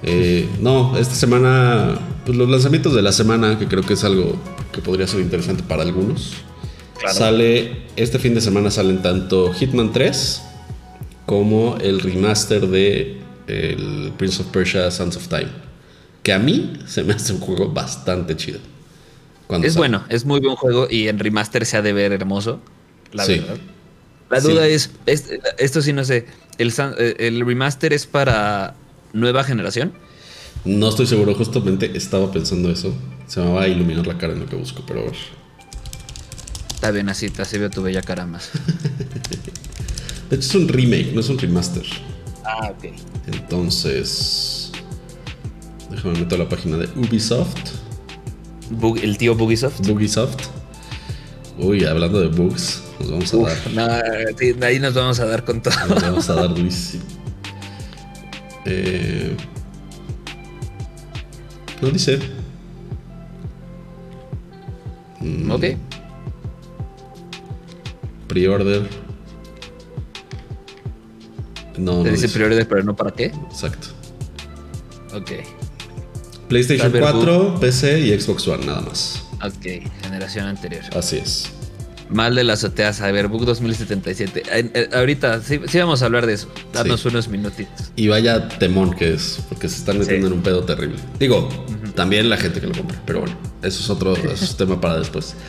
[0.03, 4.37] Eh, no, esta semana, pues los lanzamientos de la semana, que creo que es algo
[4.71, 6.33] que podría ser interesante para algunos.
[7.07, 10.41] Sale, este fin de semana salen tanto Hitman 3
[11.25, 15.68] como el remaster de el Prince of Persia Sons of Time
[16.23, 18.59] que a mí se me hace un juego bastante chido.
[19.63, 22.59] es bueno, es muy buen juego y en remaster se ha de ver hermoso,
[23.11, 23.57] la verdad.
[24.29, 24.91] La duda es,
[25.57, 26.27] esto sí no sé,
[26.57, 26.71] el,
[27.17, 28.75] el remaster es para
[29.13, 29.93] nueva generación.
[30.65, 32.93] No estoy seguro, justamente estaba pensando eso.
[33.27, 35.15] Se me va a iluminar la cara en lo que busco, pero a ver.
[36.73, 38.49] Está bien, así, así veo tu bella cara más.
[40.29, 41.85] de hecho es un remake, no es un remaster.
[42.45, 42.85] Ah, ok.
[43.27, 44.58] Entonces...
[45.89, 47.73] Déjame meter la página de Ubisoft.
[49.01, 49.85] el tío Bugisoft.
[49.87, 50.47] Bugisoft.
[51.57, 54.63] Uy, hablando de bugs, nos vamos a dar.
[54.63, 55.73] ahí nos vamos a dar con todo.
[55.89, 56.97] Nos vamos a dar Luis.
[58.65, 59.35] Eh,
[61.81, 62.19] no dice.
[65.19, 65.51] Mm.
[65.51, 65.63] Ok.
[68.27, 68.87] Pre-order.
[71.77, 73.25] No, Te dice pre-order, pero no para qué.
[73.25, 73.87] Exacto.
[75.13, 75.31] Ok.
[76.49, 79.23] PlayStation 4, PC y Xbox One, nada más.
[79.45, 80.83] Ok, generación anterior.
[80.95, 81.49] Así es.
[82.09, 84.43] Mal de la azotea, Cyberbook 2077.
[84.51, 86.49] Eh, ahorita sí, vamos a hablar de eso.
[86.73, 87.91] Darnos unos minutitos.
[87.95, 90.97] Y vaya temón que es, porque se están metiendo en un pedo terrible.
[91.19, 91.47] Digo,
[91.93, 94.15] también la gente que lo compra, pero bueno, eso es otro
[94.57, 95.35] tema para después.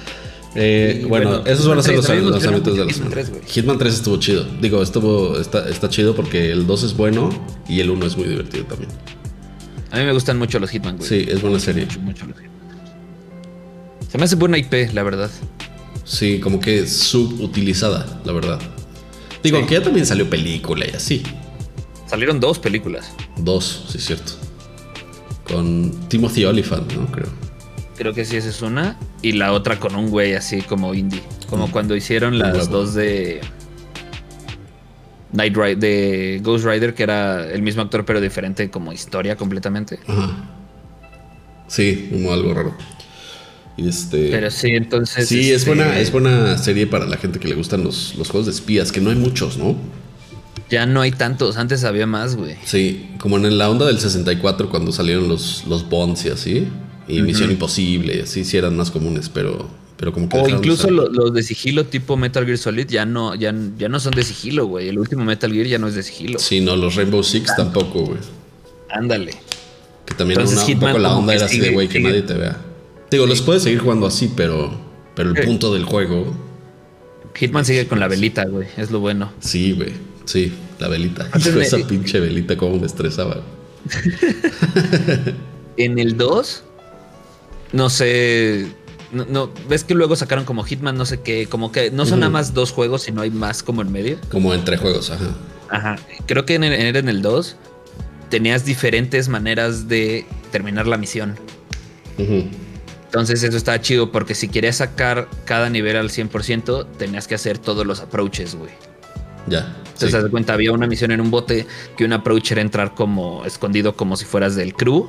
[0.57, 3.23] Eh, bueno, esos van a ser los lanzamientos de la semana.
[3.47, 4.45] Hitman 3 estuvo chido.
[4.61, 7.31] Digo, estuvo, está, está chido porque el 2 es bueno
[7.69, 8.91] y el 1 es muy divertido también.
[9.91, 11.09] A mí me gustan mucho los Hitman, güey.
[11.09, 11.87] Sí, es buena serie.
[14.09, 15.31] Se me hace buena IP, la verdad.
[16.05, 18.61] Sí, como que subutilizada, la verdad.
[19.43, 21.23] Digo, que ya también salió película y así.
[22.07, 23.13] Salieron dos películas.
[23.37, 24.33] Dos, sí es cierto.
[25.45, 27.07] Con Timothy Oliphant, ¿no?
[27.13, 27.29] Creo.
[27.97, 28.99] Creo que sí, esa es una.
[29.23, 31.23] Y la otra con un güey así como indie.
[31.49, 31.71] Como mm.
[31.71, 33.41] cuando hicieron las dos de.
[35.33, 39.99] Night Rider, de Ghost Rider, que era el mismo actor pero diferente como historia completamente.
[41.69, 42.77] Sí, como algo raro.
[43.77, 45.29] este, pero sí, entonces.
[45.29, 48.29] Sí, es, buena, este es buena serie para la gente que le gustan los, los
[48.29, 49.77] juegos de espías, que no hay muchos, ¿no?
[50.69, 52.55] Ya no hay tantos, antes había más, güey.
[52.65, 56.69] Sí, como en la onda del 64 cuando salieron los, los Bonds y así,
[57.09, 59.69] y Misión Imposible, y así sí eran más comunes, pero
[60.01, 63.55] Pero como que o incluso los de sigilo tipo Metal Gear Solid ya no, ya,
[63.77, 64.89] ya no son de sigilo, güey.
[64.89, 66.39] El último Metal Gear ya no es de sigilo.
[66.39, 68.19] Sí, no, los Rainbow Six tampoco, güey.
[68.89, 69.33] Ándale.
[70.07, 72.57] Que también un poco la onda era así de, güey, que nadie te vea.
[73.11, 74.73] Digo, los puedes seguir jugando así, pero,
[75.15, 76.35] pero el punto del juego.
[77.35, 78.69] Hitman sigue con la velita, güey.
[78.79, 79.31] Es lo bueno.
[79.41, 79.93] Sí, güey.
[80.25, 81.29] Sí, la velita.
[81.35, 83.43] esa pinche velita como me estresaba.
[85.77, 86.65] en el 2,
[87.73, 88.80] no sé.
[89.13, 92.31] No, ves que luego sacaron como Hitman, no sé qué, como que no son nada
[92.31, 94.19] más dos juegos, sino hay más como en medio.
[94.31, 95.35] Como entre juegos, ajá.
[95.69, 95.97] Ajá.
[96.27, 97.57] Creo que en el, en el 2
[98.29, 101.37] tenías diferentes maneras de terminar la misión.
[102.17, 107.59] Entonces eso estaba chido porque si querías sacar cada nivel al 100%, tenías que hacer
[107.59, 108.71] todos los approaches, güey.
[109.49, 109.75] Ya.
[109.79, 110.17] Entonces, sí.
[110.17, 113.97] das cuenta, había una misión en un bote que un approach era entrar como escondido
[113.97, 115.09] como si fueras del crew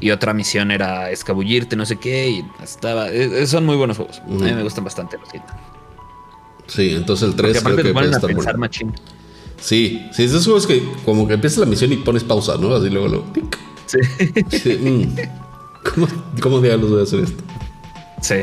[0.00, 3.08] y otra misión era escabullirte, no sé qué, y estaba...
[3.10, 4.20] E, e, son muy buenos juegos.
[4.20, 5.56] A mí me gustan bastante los Hitman.
[6.66, 8.56] Sí, entonces el 3 creo que puede estar pensar
[9.60, 12.74] Sí, sí, esos juegos que como que empieza la misión y pones pausa, ¿no?
[12.74, 13.24] Así luego lo...
[13.86, 13.98] Sí.
[14.50, 15.16] sí mm.
[15.94, 16.08] ¿Cómo,
[16.40, 17.42] ¿Cómo diablos voy a hacer esto?
[18.22, 18.36] Sí.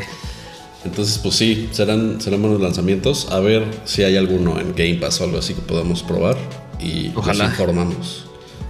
[0.84, 3.28] Entonces, pues sí, serán, serán buenos lanzamientos.
[3.30, 6.36] A ver si hay alguno en Game Pass o algo así que podamos probar.
[6.80, 8.25] Y nos informamos.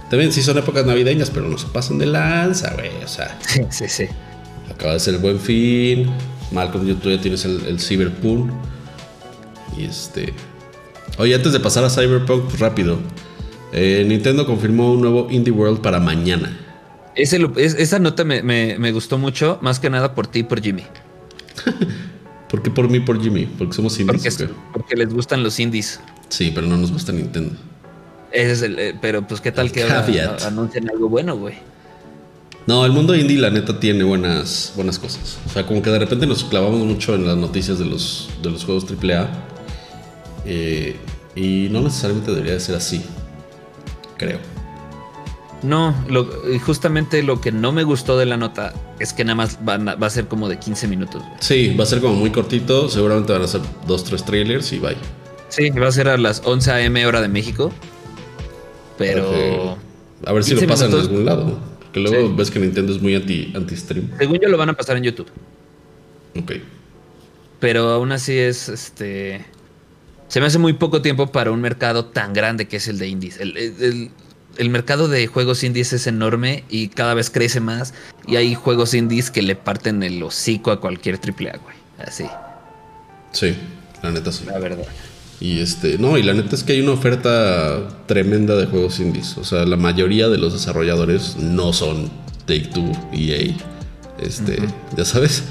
[0.09, 2.91] También sí son épocas navideñas, pero no se pasan de lanza, güey.
[3.03, 3.37] O sea.
[3.47, 4.05] Sí, sí, sí.
[4.71, 6.09] Acaba de ser el buen fin.
[6.51, 8.51] Malcolm, tú ya tienes el, el Cyberpunk.
[9.77, 10.33] Y este.
[11.17, 12.99] Oye, antes de pasar a Cyberpunk, pues rápido.
[13.73, 16.57] Eh, Nintendo confirmó un nuevo Indie World para mañana.
[17.15, 20.83] esa nota me, gustó mucho, más que nada por ti y por Jimmy.
[22.49, 23.45] ¿Por qué por mí por Jimmy?
[23.45, 24.45] Porque somos indies.
[24.71, 25.99] Porque, les gustan los indies.
[26.29, 27.55] Sí, pero no nos gusta Nintendo.
[28.31, 31.55] Ese es el, eh, pero pues qué tal que anuncien algo bueno, güey.
[32.67, 35.37] No, el mundo indie la neta tiene buenas, buenas cosas.
[35.45, 38.49] O sea, como que de repente nos clavamos mucho en las noticias de los, de
[38.51, 39.29] los juegos AAA.
[40.45, 40.97] Eh,
[41.33, 43.01] y no necesariamente debería de ser así.
[44.17, 44.39] Creo.
[45.63, 45.95] No,
[46.65, 50.09] justamente lo que no me gustó de la nota es que nada más va a
[50.09, 51.23] ser como de 15 minutos.
[51.39, 52.89] Sí, va a ser como muy cortito.
[52.89, 54.97] Seguramente van a ser dos, tres trailers y bye.
[55.49, 57.05] Sí, va a ser a las 11 a.m.
[57.05, 57.71] hora de México.
[58.97, 59.77] Pero.
[60.25, 61.59] A ver si lo pasan en algún lado.
[61.93, 64.11] Que luego ves que Nintendo es muy anti, anti-stream.
[64.17, 65.27] Según yo lo van a pasar en YouTube.
[66.37, 66.53] Ok.
[67.59, 69.45] Pero aún así es este.
[70.27, 73.07] Se me hace muy poco tiempo para un mercado tan grande que es el de
[73.07, 73.39] indies.
[73.39, 74.11] el,
[74.57, 77.93] el mercado de juegos indies es enorme y cada vez crece más.
[78.27, 81.75] Y hay juegos indies que le parten el hocico a cualquier AAA, güey.
[81.99, 82.25] Así.
[83.31, 83.55] Sí,
[84.01, 84.45] la neta sí.
[84.45, 84.85] La verdad.
[85.39, 89.37] Y este, no, y la neta es que hay una oferta tremenda de juegos indies.
[89.37, 92.09] O sea, la mayoría de los desarrolladores no son
[92.45, 93.55] Take Two, EA.
[94.19, 94.57] Este,
[94.95, 95.43] ya sabes,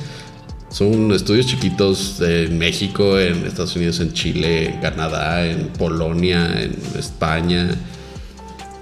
[0.70, 6.74] son estudios chiquitos en México, en Estados Unidos, en Chile, en Canadá, en Polonia, en
[6.98, 7.76] España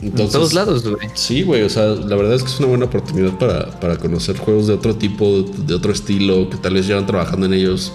[0.04, 1.08] en todos lados, güey.
[1.14, 1.62] Sí, güey.
[1.62, 4.96] O sea, la verdad es que es una buena oportunidad para, conocer juegos de otro
[4.96, 7.92] tipo, de otro estilo, que tal vez llevan trabajando en ellos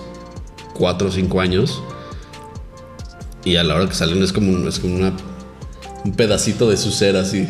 [0.74, 1.82] cuatro o cinco años.
[3.45, 5.13] Y a la hora que salen es como, es como una,
[6.04, 7.47] un pedacito de su ser así.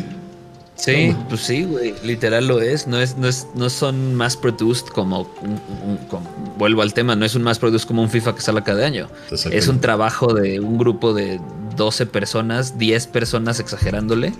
[0.80, 1.94] Sí, pues sí, güey.
[2.02, 2.86] Literal lo es.
[2.86, 5.30] No es, no es, no son más produced como,
[6.58, 9.08] vuelvo al tema, no es un más produced como un FIFA que sale cada año.
[9.30, 11.38] Es un trabajo de un grupo de
[11.76, 14.32] 12 personas, 10 personas exagerándole,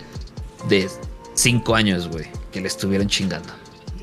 [0.69, 0.89] de
[1.35, 3.51] 5 años, güey, que le estuvieran chingando.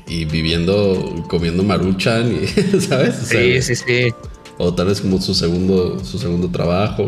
[0.06, 2.46] Y viviendo, comiendo maruchan, y,
[2.80, 3.16] ¿sabes?
[3.24, 4.14] sí, sí, sí.
[4.58, 7.06] O tal vez como su segundo, su segundo trabajo.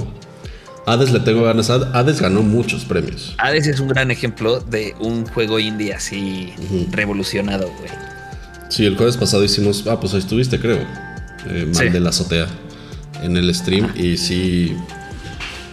[0.90, 1.70] Hades le tengo ganas.
[1.70, 3.34] Hades ganó muchos premios.
[3.38, 6.52] Hades es un gran ejemplo de un juego indie así
[6.90, 7.90] revolucionado, güey.
[8.70, 9.86] Sí, el jueves pasado hicimos.
[9.86, 10.84] Ah, pues ahí estuviste, creo.
[11.46, 12.48] Eh, mal de la azotea.
[13.22, 13.92] En el stream.
[13.94, 14.76] Y sí.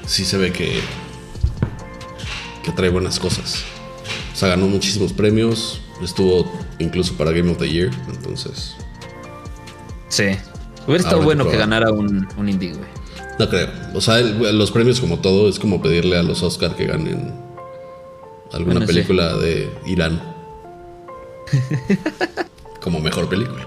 [0.05, 0.79] Sí se ve que.
[2.63, 3.63] Que trae buenas cosas.
[4.33, 5.81] O sea, ganó muchísimos premios.
[6.03, 7.89] Estuvo incluso para Game of the Year.
[8.07, 8.75] Entonces.
[10.09, 10.25] Sí.
[10.85, 12.96] Hubiera estado bueno que ganara un, un indie, güey.
[13.39, 13.69] No creo.
[13.93, 17.33] O sea, los premios como todo es como pedirle a los Oscar que ganen
[18.51, 20.21] alguna película de Irán.
[22.81, 23.65] como mejor película.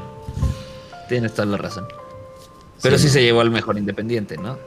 [1.09, 1.87] Tienes toda la razón.
[2.83, 4.59] Pero sí, se llevó al mejor independiente, ¿no?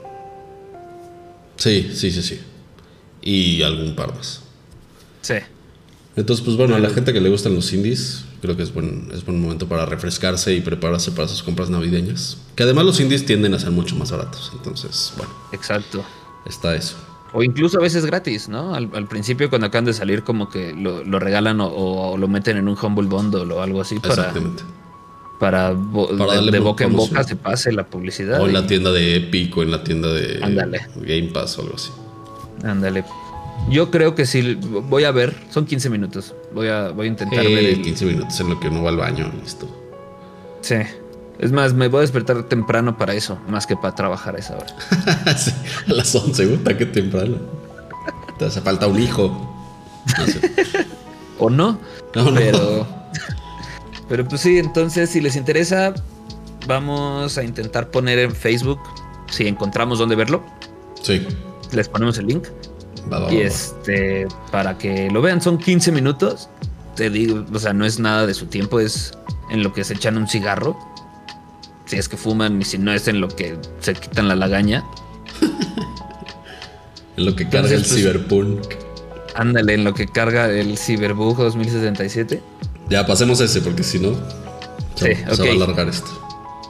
[1.56, 2.40] Sí, sí, sí, sí.
[3.22, 4.42] Y algún par más.
[5.20, 5.34] Sí.
[6.16, 9.08] Entonces, pues bueno, a la gente que le gustan los indies, creo que es buen,
[9.10, 12.36] es buen momento para refrescarse y prepararse para sus compras navideñas.
[12.54, 14.52] Que además los indies tienden a ser mucho más baratos.
[14.54, 15.32] Entonces, bueno.
[15.52, 16.04] Exacto.
[16.44, 16.96] Está eso.
[17.32, 18.74] O incluso a veces gratis, ¿no?
[18.74, 22.76] Al, principio cuando acaban de salir como que lo, regalan o, lo meten en un
[22.80, 24.34] Humble Bundle o algo así para,
[25.40, 28.42] para, de boca en boca se pase la publicidad.
[28.42, 30.38] O en la tienda de Epic o en la tienda de
[30.96, 31.90] Game Pass o algo así.
[32.62, 33.04] Ándale.
[33.68, 36.34] Yo creo que sí, voy a ver, son 15 minutos.
[36.52, 37.64] Voy a, voy a intentar ver.
[37.64, 37.82] El...
[37.82, 39.68] 15 minutos en lo que uno va al baño, listo.
[40.60, 40.76] Sí.
[41.38, 44.56] Es más, me voy a despertar temprano para eso, más que para trabajar a esa
[44.56, 44.76] hora.
[45.88, 47.38] a las 11, gusta que temprano.
[48.38, 49.50] Te hace falta un hijo.
[51.38, 51.78] o no,
[52.14, 52.86] no pero.
[54.08, 55.94] Pero pues sí, entonces si les interesa,
[56.66, 58.78] vamos a intentar poner en Facebook
[59.30, 60.44] si encontramos dónde verlo.
[61.02, 61.26] Sí.
[61.72, 62.44] Les ponemos el link.
[63.30, 66.48] Y este, para que lo vean, son 15 minutos.
[66.96, 69.12] Te digo, o sea, no es nada de su tiempo, es
[69.50, 70.76] en lo que se echan un cigarro.
[71.86, 74.84] Si es que fuman y si no es en lo que se quitan la lagaña.
[77.16, 78.60] en lo que carga el pues, Cyberpunk.
[79.34, 82.40] Ándale, en lo que carga el Cyberbug 2077.
[82.88, 84.14] Ya pasemos ese, porque si no,
[84.94, 86.08] se, va a alargar esto.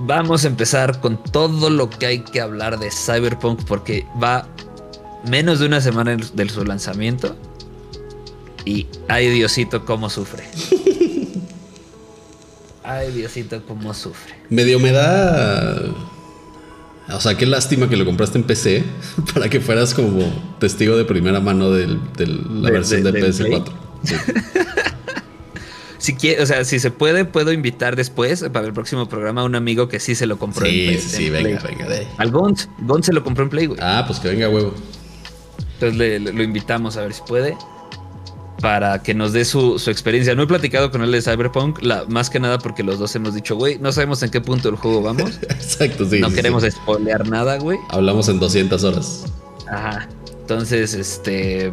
[0.00, 4.48] Vamos a empezar con todo lo que hay que hablar de Cyberpunk, porque va
[5.28, 7.36] menos de una semana de su lanzamiento.
[8.64, 10.44] Y ay Diosito cómo sufre.
[12.82, 14.34] ay Diosito cómo sufre.
[14.48, 15.82] Medio me da...
[17.12, 18.82] O sea, qué lástima que lo compraste en PC
[19.34, 23.72] para que fueras como testigo de primera mano de la versión de, PS4.
[24.04, 24.14] Sí.
[25.98, 29.44] si quiere, o sea, si se puede, puedo invitar después para el próximo programa a
[29.44, 30.98] un amigo que sí se lo compró en Play.
[30.98, 31.86] Sí, sí, venga, venga.
[31.86, 32.70] De Al Gons.
[32.78, 33.80] Gons se lo compró en Play, güey.
[33.82, 34.72] Ah, pues que venga, huevo.
[35.87, 37.57] Entonces lo invitamos a ver si puede.
[38.61, 40.35] Para que nos dé su, experiencia.
[40.35, 43.35] No he platicado con él de Cyberpunk, la, más que nada porque los dos hemos
[43.35, 45.39] dicho, güey, no sabemos en qué punto del juego vamos.
[45.43, 46.20] Exacto, sí.
[46.20, 47.78] No queremos spoilear nada, güey.
[47.91, 49.24] Hablamos en 200 horas.
[49.68, 50.09] Ajá.
[50.41, 51.72] Entonces, este.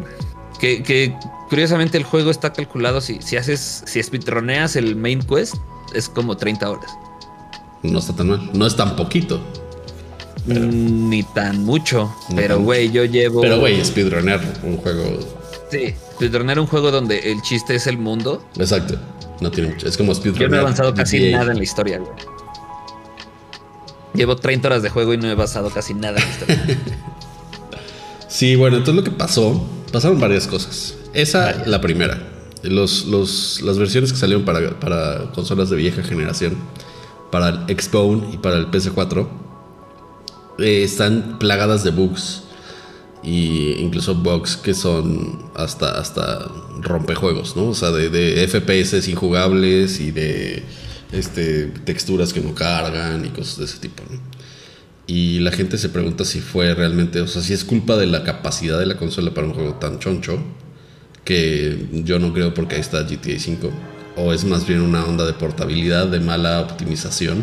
[0.60, 1.14] Que, que
[1.48, 5.54] curiosamente el juego está calculado si, si haces, si speedroneas el main quest,
[5.94, 6.90] es como 30 horas.
[7.82, 9.40] No está tan mal, no es tan poquito.
[10.46, 13.42] Mm, ni tan mucho, pero güey, yo llevo...
[13.42, 15.18] Pero güey, speedronear un juego...
[15.70, 18.44] Sí, speedronear un juego donde el chiste es el mundo.
[18.58, 18.96] Exacto,
[19.40, 20.42] no tiene mucho, es como speedronear.
[20.42, 22.10] Yo no he avanzado casi nada en la historia, güey.
[24.14, 26.78] Llevo 30 horas de juego y no he avanzado casi nada en la historia.
[28.28, 30.96] sí, bueno, entonces lo que pasó, pasaron varias cosas.
[31.14, 32.28] Esa, la primera.
[32.62, 33.06] Los,
[33.62, 36.56] las versiones que salieron para, consolas de vieja generación,
[37.30, 39.26] para el Xbone y para el PS4,
[40.58, 42.42] eh, están plagadas de bugs.
[43.22, 46.50] Y incluso bugs que son hasta, hasta
[46.80, 47.68] rompejuegos, ¿no?
[47.68, 50.64] O sea, de, FPS injugables y de
[51.12, 54.02] este, texturas que no cargan y cosas de ese tipo,
[55.06, 58.24] Y la gente se pregunta si fue realmente, o sea, si es culpa de la
[58.24, 60.42] capacidad de la consola para un juego tan choncho
[61.24, 63.70] que yo no creo porque ahí está GTA 5.
[64.16, 67.42] O es más bien una onda de portabilidad, de mala optimización.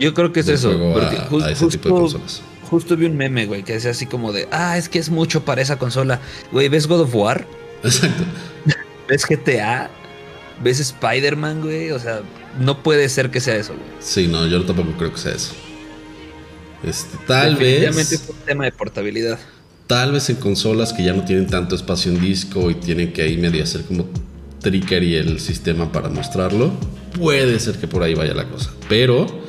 [0.00, 0.76] Yo creo que es eso.
[0.92, 2.20] Porque justo,
[2.70, 5.44] Justo vi un meme, güey, que decía así como de, ah, es que es mucho
[5.44, 6.20] para esa consola.
[6.52, 7.46] Güey, ¿ves God of War?
[7.84, 8.24] Exacto.
[9.08, 9.90] ¿Ves GTA?
[10.62, 11.90] ¿Ves Spider-Man, güey?
[11.90, 12.22] O sea,
[12.58, 13.86] no puede ser que sea eso, güey.
[14.00, 15.52] Sí, no, yo tampoco creo que sea eso.
[16.82, 17.96] Este, tal vez.
[18.12, 19.38] es un tema de portabilidad.
[19.86, 23.22] Tal vez en consolas que ya no tienen tanto espacio en disco y tienen que
[23.22, 24.06] ahí medio hacer como
[24.64, 26.72] y el sistema para mostrarlo.
[27.18, 28.70] Puede ser que por ahí vaya la cosa.
[28.88, 29.39] Pero,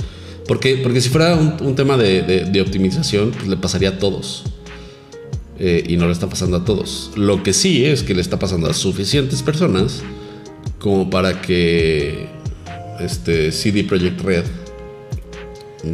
[0.52, 4.44] porque, porque si fuera un, tema de, optimización, pues le pasaría a todos.
[5.58, 7.12] Eh, y no le está pasando a todos.
[7.16, 10.04] Lo que sí es que le está pasando a suficientes personas
[10.78, 12.28] como para que
[13.00, 14.44] este CD Projekt Red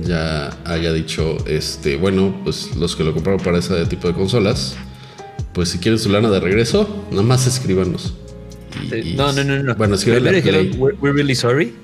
[0.04, 4.76] ya haya dicho, este, bueno, pues los que lo compraron para ese tipo de consolas,
[5.54, 8.16] pues si quieren su lana de regreso, nada más escríbanos.
[9.16, 9.76] no, no, no, no.
[9.76, 11.76] Bueno, dijeron, we're, really sorry.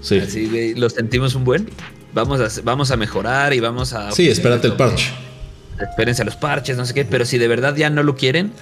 [0.00, 0.18] Sí.
[0.18, 1.66] Así, lo sentimos un buen.
[2.12, 4.10] Vamos a, vamos a mejorar y vamos a.
[4.12, 5.10] Sí, espérate el parche.
[5.80, 7.04] Espérense a los parches, no sé qué.
[7.04, 8.52] Pero si de verdad ya no lo quieren,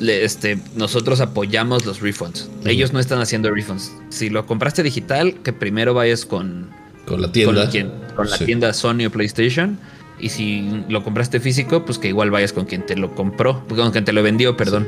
[0.00, 2.48] este, nosotros apoyamos los refunds.
[2.64, 3.92] Ellos no están haciendo refunds.
[4.08, 6.70] Si lo compraste digital, que primero vayas con
[7.06, 7.70] con la tienda.
[8.16, 9.78] Con, la tienda Sony o PlayStation.
[10.18, 13.90] Y si lo compraste físico, pues que igual vayas con quien te lo compró, con
[13.90, 14.86] quien te lo vendió, perdón.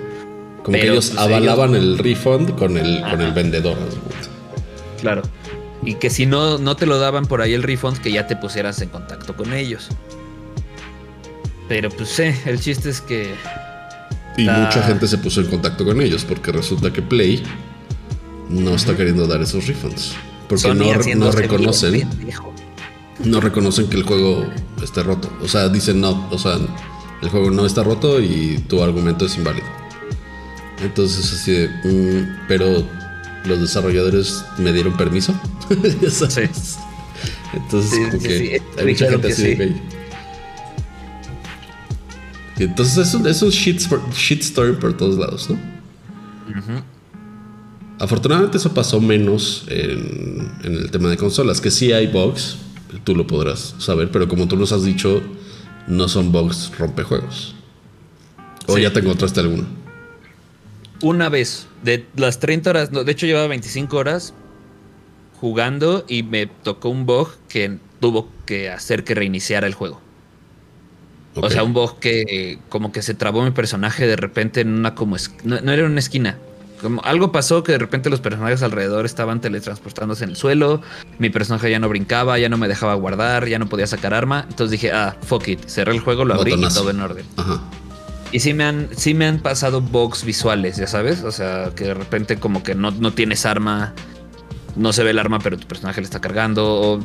[0.62, 3.76] Como que ellos pues, avalaban el refund con el, con el vendedor.
[5.00, 5.22] Claro.
[5.82, 8.36] Y que si no, no te lo daban por ahí el refund, que ya te
[8.36, 9.88] pusieras en contacto con ellos.
[11.68, 13.34] Pero pues sí, el chiste es que.
[14.36, 17.42] Y mucha gente se puso en contacto con ellos, porque resulta que Play
[18.48, 20.14] no está queriendo dar esos refunds.
[20.48, 22.08] Porque no, reconocen.
[23.24, 24.46] No reconocen que el juego
[24.82, 25.30] esté roto.
[25.42, 26.58] O sea, dicen no, o sea,
[27.22, 29.66] el juego no está roto y tu argumento es inválido.
[30.82, 32.86] Entonces así de, mm, pero
[33.46, 35.34] los desarrolladores me dieron permiso.
[36.28, 36.42] Sí.
[37.54, 39.74] Entonces, como que hay mucha gente así de
[42.58, 43.80] Entonces es un, es un shit,
[44.12, 45.58] shit, story por todos lados, ¿no?
[47.98, 52.58] Afortunadamente eso pasó menos en, en, el tema de consolas, que sí hay bugs,
[53.04, 55.22] tú lo podrás saber, pero como tú nos has dicho,
[55.86, 57.54] no son bugs rompejuegos.
[58.66, 59.64] ¿O ya te encontraste alguno?
[61.06, 64.34] Una vez, de las 30 horas, no, de hecho llevaba 25 horas
[65.40, 70.00] jugando y me tocó un bug que tuvo que hacer que reiniciara el juego.
[71.36, 74.96] O sea, un bug que como que se trabó mi personaje de repente en una
[74.96, 75.14] como...
[75.44, 76.38] No, no, era una esquina.
[76.82, 80.82] Como algo pasó que de repente los personajes alrededor estaban teletransportándose en el suelo.
[81.20, 84.44] Mi personaje ya no brincaba, ya no me dejaba guardar, ya no podía sacar arma.
[84.48, 85.68] Entonces dije, ah, fuck it.
[85.68, 87.26] Cerré el juego, lo abrí y todo en orden.
[87.36, 87.62] Ajá.
[88.32, 91.22] Y sí me han, sí me han pasado bugs visuales, ya sabes.
[91.22, 93.94] O sea, que de repente como que no, no tienes arma,
[94.74, 97.00] no se ve el arma, pero tu personaje le está cargando.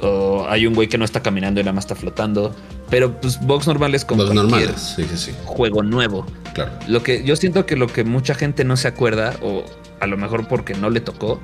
[0.00, 2.54] O, hay un güey que no está caminando y nada más está flotando.
[2.90, 5.32] Pero pues bugs normales como bugs normales, sí, sí, sí.
[5.44, 6.26] juego nuevo.
[6.52, 6.72] Claro.
[6.86, 9.64] Lo que yo siento que lo que mucha gente no se acuerda, o
[10.00, 11.40] a lo mejor porque no le tocó,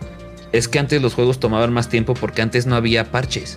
[0.53, 3.57] es que antes los juegos tomaban más tiempo porque antes no había parches.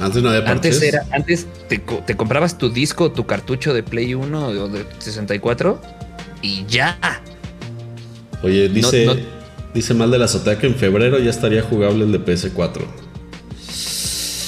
[0.00, 0.76] Antes no había parches.
[0.76, 4.84] Antes era, antes te, te comprabas tu disco, tu cartucho de Play 1 o de
[4.98, 5.80] 64
[6.42, 6.98] y ya.
[8.42, 9.24] Oye, dice,
[9.74, 12.82] dice mal de la azotea que en febrero ya estaría jugable el de PS4.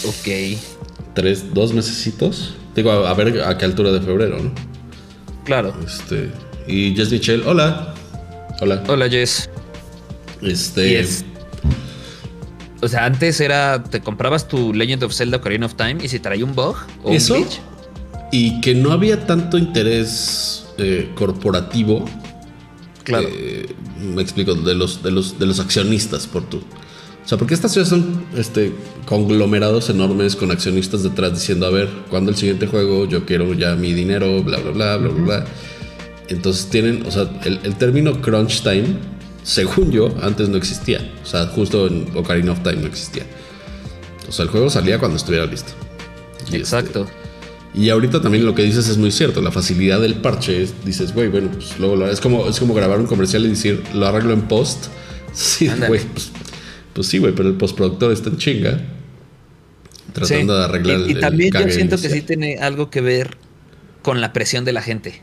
[0.07, 0.59] Ok.
[1.15, 2.55] Tres, dos mesecitos.
[2.77, 4.53] Digo, a, ver a qué altura de febrero, ¿no?
[5.45, 5.75] Claro.
[5.85, 6.31] Este.
[6.67, 7.95] Y Jess Michelle, hola.
[8.61, 8.85] Hola.
[8.87, 9.51] Hola, Jess.
[10.43, 11.01] Este.
[12.81, 13.83] O sea, antes era.
[13.83, 17.13] Te comprabas tu Legend of Zelda Ocarina of Time y si traía un bug o
[17.13, 17.35] ¿Eso?
[17.35, 17.61] un glitch.
[18.31, 22.05] Y que no había tanto interés eh, corporativo.
[23.05, 23.29] Claro.
[23.31, 23.75] Eh,
[24.15, 26.59] me explico, de los, de los, de los accionistas por tu.
[26.59, 28.73] O sea, porque estas ciudades son este,
[29.07, 33.07] conglomerados enormes con accionistas detrás diciendo, a ver, ¿cuándo el siguiente juego?
[33.07, 35.45] Yo quiero ya mi dinero, bla, bla, bla, bla, bla, bla.
[36.29, 38.87] Entonces tienen, o sea, el, el término crunch time
[39.43, 41.13] según yo, antes no existía.
[41.23, 43.25] O sea, justo en Ocarina of Time no existía.
[44.29, 45.73] O sea, el juego salía cuando estuviera listo.
[46.53, 47.07] Exacto.
[47.75, 49.43] y ahorita también lo que dices es muy cierto.
[49.43, 52.99] La facilidad del parche, dices, güey, bueno, pues luego lo, es como Es como grabar
[52.99, 54.87] un comercial y decir, lo arreglo en post.
[55.31, 56.31] Sí, güey, pues,
[56.95, 58.81] pues, sí, güey, pero el postproductor está en chinga.
[60.13, 63.37] Tratando de arreglar y, y también yo siento que sí tiene algo que ver
[64.03, 65.23] con la presión de la gente.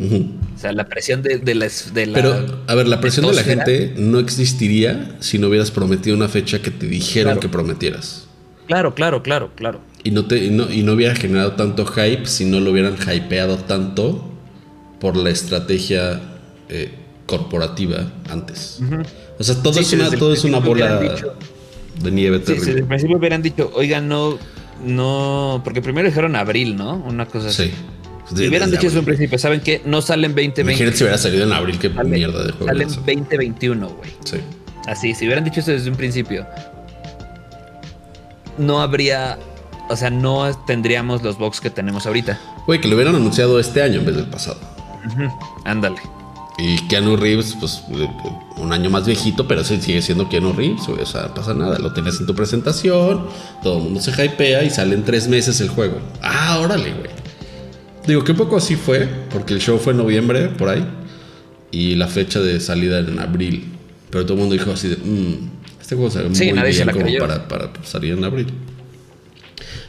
[0.00, 1.68] O sea, la presión de, la,
[2.14, 6.28] Pero, a ver, la presión de la gente no existiría si no hubieras prometido una
[6.28, 8.26] fecha que te dijeron que prometieras.
[8.66, 9.80] Claro, claro, claro, claro.
[10.04, 14.30] Y no, te, y no, hubiera generado tanto hype si no lo hubieran hypeado tanto
[15.00, 16.20] por la estrategia
[16.68, 16.90] eh,
[17.26, 18.80] corporativa antes.
[19.38, 22.64] O sea, todo es una, todo es una bola de nieve terrible.
[22.64, 24.38] Sí, desde el principio hubieran dicho, oigan, no,
[24.84, 26.94] no, porque primero dijeron abril, ¿no?
[26.94, 27.64] Una cosa así.
[27.64, 27.72] Sí.
[28.34, 29.82] Si hubieran dicho eso en principio, ¿saben qué?
[29.84, 30.60] No salen 2020.
[30.62, 32.66] Imagínate si hubiera salido en abril, qué mierda de juego.
[32.66, 34.10] Salen 2021, güey.
[34.24, 34.38] Sí.
[34.86, 36.46] Así, si hubieran dicho eso desde un principio,
[38.58, 39.38] no habría.
[39.90, 42.38] O sea, no tendríamos los box que tenemos ahorita.
[42.66, 44.58] Güey, que lo hubieran anunciado este año en vez del pasado.
[45.64, 45.96] Ándale.
[46.58, 47.84] Y Keanu Reeves, pues
[48.56, 51.78] un año más viejito, pero sigue siendo Keanu Reeves, O sea, pasa nada.
[51.78, 53.28] Lo tienes en tu presentación,
[53.62, 55.98] todo el mundo se hypea y sale en tres meses el juego.
[56.20, 57.10] Ah, órale, güey.
[58.08, 60.82] Digo que un poco así fue, porque el show fue en noviembre, por ahí,
[61.70, 63.64] y la fecha de salida era en abril.
[64.08, 67.18] Pero todo el mundo dijo así de, mmm, este juego se ve muy bien como
[67.18, 68.46] para, para, salir en abril.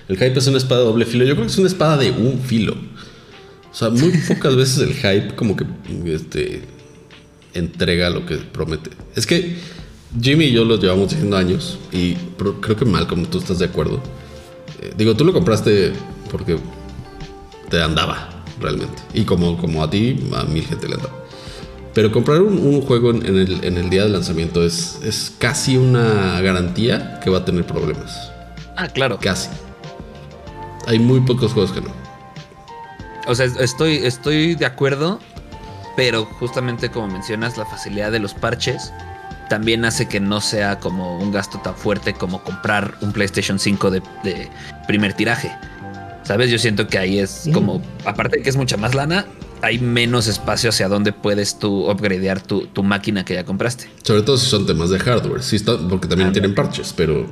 [0.09, 1.23] El hype es una espada de doble filo.
[1.23, 2.75] Yo creo que es una espada de un filo.
[3.71, 5.63] O sea, muy pocas veces el hype como que
[6.13, 6.63] este,
[7.53, 8.89] entrega lo que promete.
[9.15, 9.55] Es que
[10.21, 13.65] Jimmy y yo los llevamos diciendo años y creo que mal, como tú estás de
[13.65, 14.03] acuerdo.
[14.81, 15.93] Eh, digo, tú lo compraste
[16.29, 16.57] porque
[17.69, 19.01] te andaba realmente.
[19.13, 21.13] Y como, como a ti, a mil gente le andaba.
[21.93, 26.39] Pero comprar un, juego en, el, en, el, día de lanzamiento es, es casi una
[26.41, 28.31] garantía que va a tener problemas.
[28.77, 29.19] Ah, claro.
[29.19, 29.49] Casi.
[30.87, 31.89] Hay muy pocos juegos que no.
[33.27, 35.19] O sea, estoy, estoy de acuerdo,
[35.95, 38.93] pero justamente como mencionas, la facilidad de los parches
[39.49, 43.91] también hace que no sea como un gasto tan fuerte como comprar un PlayStation 5
[43.91, 44.49] de, de
[44.87, 45.51] primer tiraje.
[46.29, 46.51] ¿Sabes?
[46.51, 49.25] Yo siento que ahí es como, aparte de que es mucha más lana,
[49.63, 53.89] hay menos espacio hacia donde puedes tú upgradear tu, tu, máquina que ya compraste.
[54.03, 57.25] Sobre todo si son temas de hardware, sí está, porque también tienen parches, pero,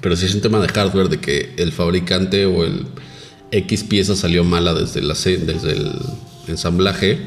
[0.00, 2.86] pero si es un tema de hardware de que el fabricante o el
[3.52, 5.92] X pieza salió mala desde, la, desde el
[6.48, 7.20] ensamblaje,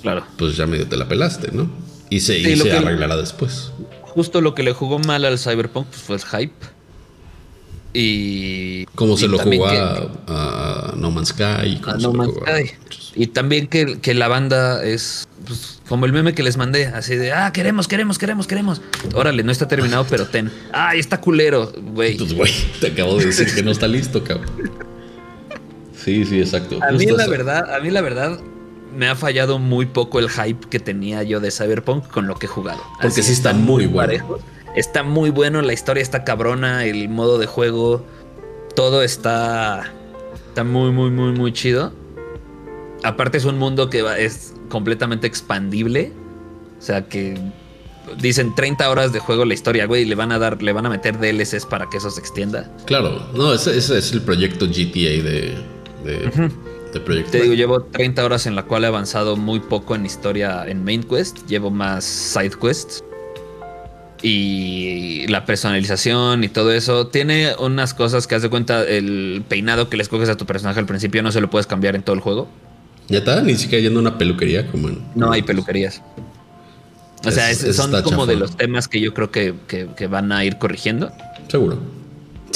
[0.00, 0.24] claro.
[0.38, 1.70] pues ya medio te la pelaste, ¿no?
[2.08, 3.72] Y se, y se arreglará después.
[4.04, 6.66] justo lo que le jugó mal al Cyberpunk pues, fue el hype.
[7.94, 8.86] Y.
[8.94, 11.80] Como se lo jugó a, No Man's Sky.
[11.86, 12.70] A no Man's Sky.
[13.14, 17.16] Y también que, que la banda es pues, como el meme que les mandé, así
[17.16, 18.80] de, ah, queremos, queremos, queremos, queremos.
[19.14, 20.50] Órale, no está terminado, pero ten.
[20.72, 22.16] Ay, está culero, güey.
[22.16, 24.50] Pues, güey, te acabo de decir que no está listo, cabrón.
[25.94, 26.78] Sí, sí, exacto.
[26.82, 28.40] A mí, la verdad, a mí la verdad,
[28.96, 32.46] me ha fallado muy poco el hype que tenía yo de Cyberpunk con lo que
[32.46, 32.82] he jugado.
[33.00, 34.38] Porque sí está, muy bueno.
[34.74, 38.04] Está muy bueno, la historia está cabrona, el modo de juego,
[38.74, 39.92] todo está,
[40.48, 41.92] está muy, muy, muy, muy chido.
[43.02, 46.12] Aparte es un mundo que es completamente expandible.
[46.78, 47.38] O sea que
[48.20, 50.86] dicen 30 horas de juego la historia, güey, y le van a dar, le van
[50.86, 52.70] a meter DLCs para que eso se extienda.
[52.86, 55.54] Claro, no, ese, es el proyecto GTA de,
[56.04, 57.32] de, Proyecto.
[57.32, 60.84] Te digo, llevo 30 horas en la cual he avanzado muy poco en historia en
[60.84, 63.02] Main Quest, llevo más Side Quests.
[64.22, 67.08] Y la personalización y todo eso.
[67.08, 70.78] Tiene unas cosas que haz de cuenta, el peinado que le escoges a tu personaje
[70.78, 72.48] al principio no se lo puedes cambiar en todo el juego.
[73.08, 75.02] Ya está, ni siquiera yendo a una peluquería como en.
[75.14, 76.00] No hay peluquerías.
[77.24, 81.12] O sea, son como de los temas que yo creo que, van a ir corrigiendo.
[81.48, 81.78] Seguro.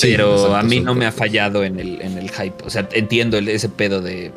[0.01, 2.65] pero a mí no me ha fallado en el, en el hype.
[2.65, 4.33] O sea, entiendo ese pedo de.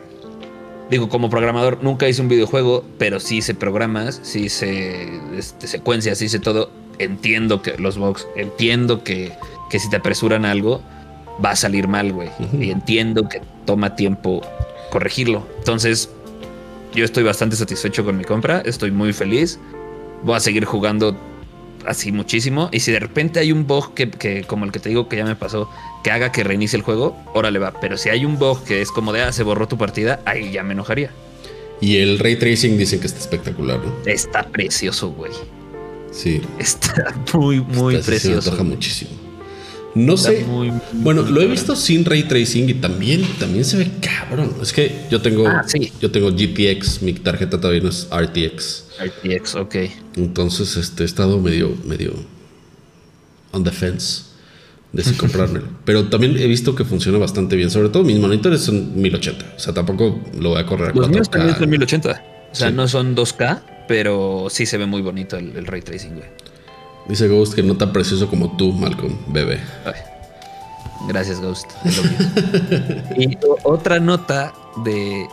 [0.89, 5.07] Digo, como programador, nunca hice un videojuego, pero sí hice programas, sí hice
[5.37, 6.71] este, secuencias, sí hice todo.
[6.99, 9.31] Entiendo que los bugs, entiendo que,
[9.69, 10.81] que si te apresuran algo,
[11.43, 12.29] va a salir mal, güey.
[12.59, 14.41] Y entiendo que toma tiempo
[14.91, 15.47] corregirlo.
[15.59, 16.09] Entonces,
[16.93, 19.59] yo estoy bastante satisfecho con mi compra, estoy muy feliz.
[20.23, 21.15] Voy a seguir jugando
[21.85, 22.69] así muchísimo.
[22.71, 25.25] Y si de repente hay un bug que, como el que te digo que ya
[25.25, 25.69] me pasó,
[26.03, 27.73] que haga que reinicie el juego, órale va.
[27.79, 30.51] Pero si hay un bug que es como de, ah, se borró tu partida, ahí
[30.51, 31.11] ya me enojaría.
[31.81, 33.93] Y el ray tracing dicen que está espectacular, ¿no?
[34.05, 35.31] Está precioso, güey.
[36.11, 36.41] Sí.
[36.57, 38.55] Está muy, muy precioso.
[38.55, 39.11] Se muchísimo.
[39.95, 40.45] No sé.
[40.93, 44.53] bueno, lo he visto sin ray tracing y también, también se ve cabrón.
[44.61, 45.65] Es que yo tengo, ah,
[45.99, 48.85] yo tengo GTX, mi tarjeta todavía no es RTX.
[48.99, 49.75] RTX, ok.
[50.15, 52.13] Entonces, este, he estado medio, medio
[53.51, 54.23] on the fence
[54.91, 55.65] de si comprármelo.
[55.85, 57.71] Pero también he visto que funciona bastante bien.
[57.71, 59.53] Sobre todo mis monitores son 1080.
[59.55, 62.23] O sea, tampoco lo voy a correr a Los míos también son 1080.
[62.51, 66.11] O sea, no son 2K, pero sí se ve muy bonito el, el ray tracing,
[66.11, 66.27] güey.
[67.07, 69.59] Dice Ghost que no tan precioso como tú, Malcolm, bebé.
[71.07, 71.71] gracias, Ghost.
[73.17, 74.53] y otra nota
[74.85, 75.27] de,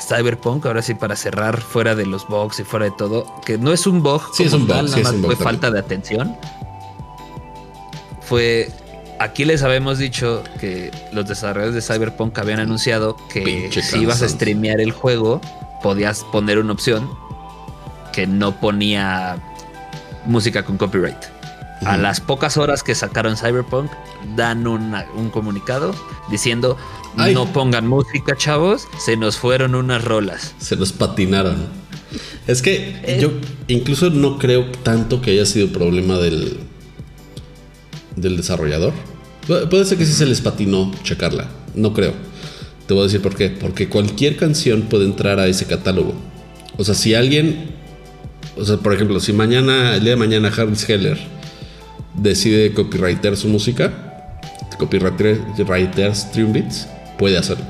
[0.00, 3.72] Cyberpunk, ahora sí, para cerrar fuera de los bugs y fuera de todo, que no
[3.72, 6.36] es un bug, sí, es un bug, nada más fue falta de atención.
[8.22, 8.70] Fue.
[9.18, 14.28] Aquí les habíamos dicho que los desarrolladores de Cyberpunk habían anunciado que si ibas a
[14.28, 15.40] streamear el juego,
[15.82, 17.10] podías poner una opción
[18.12, 19.38] que no ponía
[20.26, 21.16] música con copyright.
[21.84, 23.90] A las pocas horas que sacaron Cyberpunk,
[24.36, 25.94] dan un comunicado
[26.30, 26.76] diciendo:
[27.16, 30.54] No pongan música, chavos, se nos fueron unas rolas.
[30.58, 31.68] Se nos patinaron.
[32.46, 33.18] Es que eh.
[33.20, 33.30] yo
[33.68, 36.58] incluso no creo tanto que haya sido problema del,
[38.16, 38.92] del desarrollador.
[39.46, 41.48] puede ser que sí se les patinó checarla.
[41.74, 42.12] No creo.
[42.86, 43.50] Te voy a decir por qué.
[43.50, 46.14] Porque cualquier canción puede entrar a ese catálogo.
[46.76, 47.79] O sea, si alguien
[48.60, 51.18] o sea, por ejemplo, si mañana, el día de mañana Harris Heller
[52.14, 54.26] decide copyrightar su música,
[54.78, 56.86] copywriter Stream Beats,
[57.18, 57.64] puede hacerlo.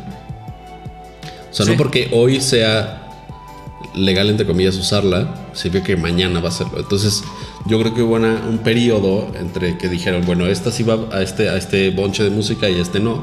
[1.51, 3.09] O sea, no porque hoy sea
[3.95, 6.79] legal, entre comillas, usarla, significa que mañana va a hacerlo.
[6.79, 7.23] Entonces,
[7.67, 11.49] yo creo que hubo un periodo entre que dijeron, bueno, esta sí va a este,
[11.49, 13.21] a este bonche de música y este no.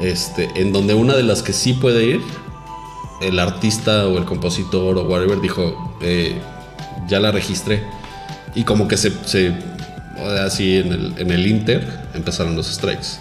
[0.00, 2.20] Este, en donde una de las que sí puede ir,
[3.20, 6.38] el artista o el compositor o whatever dijo, eh,
[7.06, 7.82] ya la registré.
[8.54, 9.52] Y como que se, se
[10.44, 13.18] así en el, en el Inter empezaron los strikes.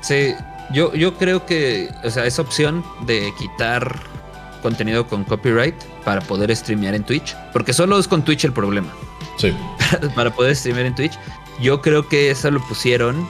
[0.00, 0.34] Sí,
[0.72, 4.00] yo, yo creo que, o sea, esa opción de quitar
[4.62, 5.74] contenido con copyright
[6.04, 8.92] para poder streamear en Twitch, porque solo es con Twitch el problema.
[9.36, 9.52] Sí.
[10.14, 11.18] para poder streamear en Twitch,
[11.60, 13.28] yo creo que eso lo pusieron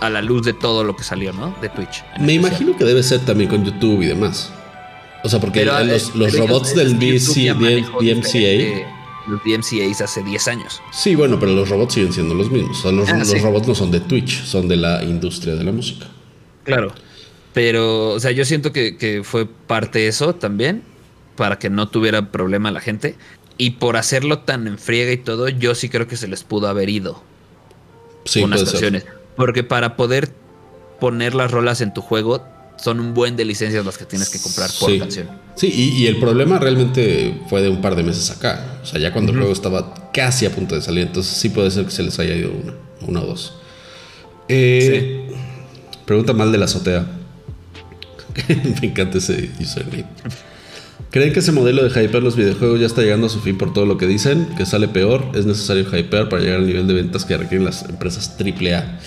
[0.00, 1.54] a la luz de todo lo que salió, ¿no?
[1.60, 2.04] De Twitch.
[2.20, 4.52] Me imagino que debe ser también con YouTube y demás.
[5.28, 7.52] O sea, porque los, robots del BC,
[8.00, 8.96] DMCA.
[9.26, 10.80] Los DMCAs hace 10 años.
[10.90, 12.78] Sí, bueno, pero los robots siguen siendo los mismos.
[12.78, 15.72] O sea, los, ah, robots no son de Twitch, son de la industria de la
[15.72, 16.06] música.
[16.64, 16.94] Claro.
[17.52, 20.82] Pero, o sea, yo siento que, fue parte de eso también,
[21.36, 23.14] para que no tuviera problema la gente.
[23.58, 26.68] Y por hacerlo tan en friega y todo, yo sí creo que se les pudo
[26.68, 27.22] haber ido.
[28.24, 29.04] Sí, unas canciones.
[29.36, 30.32] Porque para poder
[31.00, 32.46] poner las rolas en tu juego,
[32.78, 35.28] son un buen de licencias las que tienes que comprar por canción.
[35.56, 35.66] Sí,
[35.96, 38.78] y, el problema realmente fue de un par de meses acá.
[38.82, 41.70] O sea, ya cuando el juego estaba casi a punto de salir, entonces sí puede
[41.70, 42.74] ser que se les haya ido una,
[43.08, 43.54] una o dos.
[44.48, 45.30] Eh,
[46.04, 47.06] pregunta mal de la azotea.
[48.48, 50.06] Me encanta ese username.
[51.10, 53.72] ¿Creen que ese modelo de hypear los videojuegos ya está llegando a su fin por
[53.72, 54.46] todo lo que dicen?
[54.56, 55.24] ¿Que sale peor?
[55.34, 59.00] ¿Es necesario hypear para llegar al nivel de ventas que requieren las empresas AAA?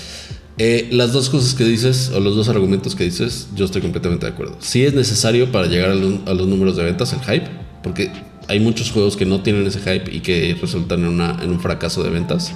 [0.63, 4.27] Eh, las dos cosas que dices, o los dos argumentos que dices, yo estoy completamente
[4.27, 4.57] de acuerdo.
[4.59, 7.49] Sí es necesario para llegar a los, números de ventas el hype,
[7.81, 8.11] porque
[8.47, 12.03] hay muchos juegos que no tienen ese hype y que resultan en, en un fracaso
[12.03, 12.53] de ventas.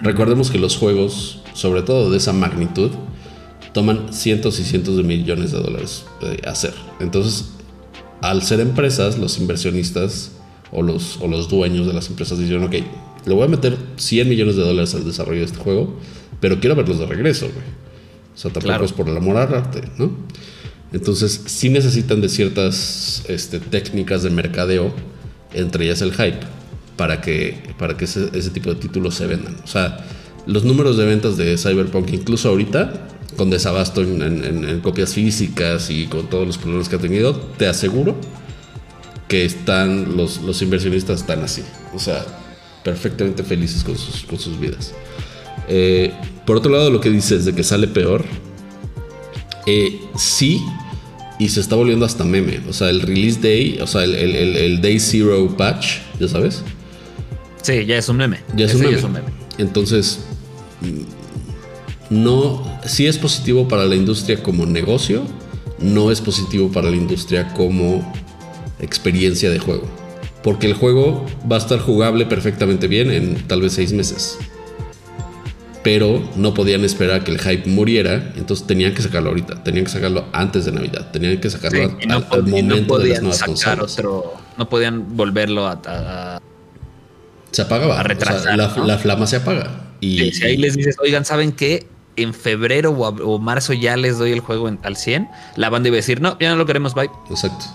[0.00, 2.92] Recordemos que los juegos, sobre todo de esa magnitud,
[3.74, 6.72] toman cientos y cientos de millones de dólares eh, hacer.
[6.98, 7.50] Entonces,
[8.22, 10.30] al ser empresas, los inversionistas
[10.72, 12.76] o los, o los dueños de las empresas dijeron, ok,
[13.26, 15.94] le voy a meter 100 millones de dólares al desarrollo de este juego
[16.40, 17.66] pero quiero verlos de regreso, güey.
[18.34, 20.10] O sea, tampoco es por el amor al arte, ¿no?
[20.92, 24.92] Entonces, sí necesitan de ciertas este, técnicas de mercadeo,
[25.52, 26.40] entre ellas el hype,
[26.96, 29.56] para que, para que ese, tipo de títulos se vendan.
[29.64, 30.06] O sea,
[30.46, 36.28] los números de ventas de Cyberpunk, incluso ahorita, con desabasto en, copias físicas y con
[36.28, 38.16] todos los problemas que ha tenido, te aseguro
[39.26, 41.62] que están los, los inversionistas están así.
[41.92, 42.24] O sea,
[42.84, 44.92] perfectamente felices con sus, con sus vidas.
[45.68, 46.12] Eh,
[46.46, 48.24] por otro lado, lo que dices de que sale peor,
[49.66, 50.62] eh, sí,
[51.38, 52.60] y se está volviendo hasta meme.
[52.68, 56.62] O sea, el release day, o sea, el, day zero patch, ¿ya sabes?
[57.62, 58.40] Sí, ya es un meme.
[58.54, 59.28] Ya es, un meme.
[59.56, 60.20] Entonces,
[62.10, 65.22] no, sí es positivo para la industria como negocio,
[65.78, 68.12] no es positivo para la industria como
[68.80, 69.88] experiencia de juego.
[70.42, 74.38] Porque el juego va a estar jugable perfectamente bien en tal vez seis meses
[75.84, 79.90] pero no podían esperar que el hype muriera, entonces tenían que sacarlo ahorita, tenían que
[79.90, 81.96] sacarlo antes de Navidad, tenían que sacarlo
[82.30, 86.40] al, momento de las nuevas sacar Otro, no podían volverlo a,
[87.50, 89.82] se apagaba, a retrasar, la, flama se apaga.
[90.00, 91.86] Y, si ahí les dices, oigan, ¿saben qué?
[92.16, 95.98] En febrero o, marzo ya les doy el juego al 100, la banda iba a
[95.98, 97.10] decir, no, ya no lo queremos, bye.
[97.28, 97.66] Exacto.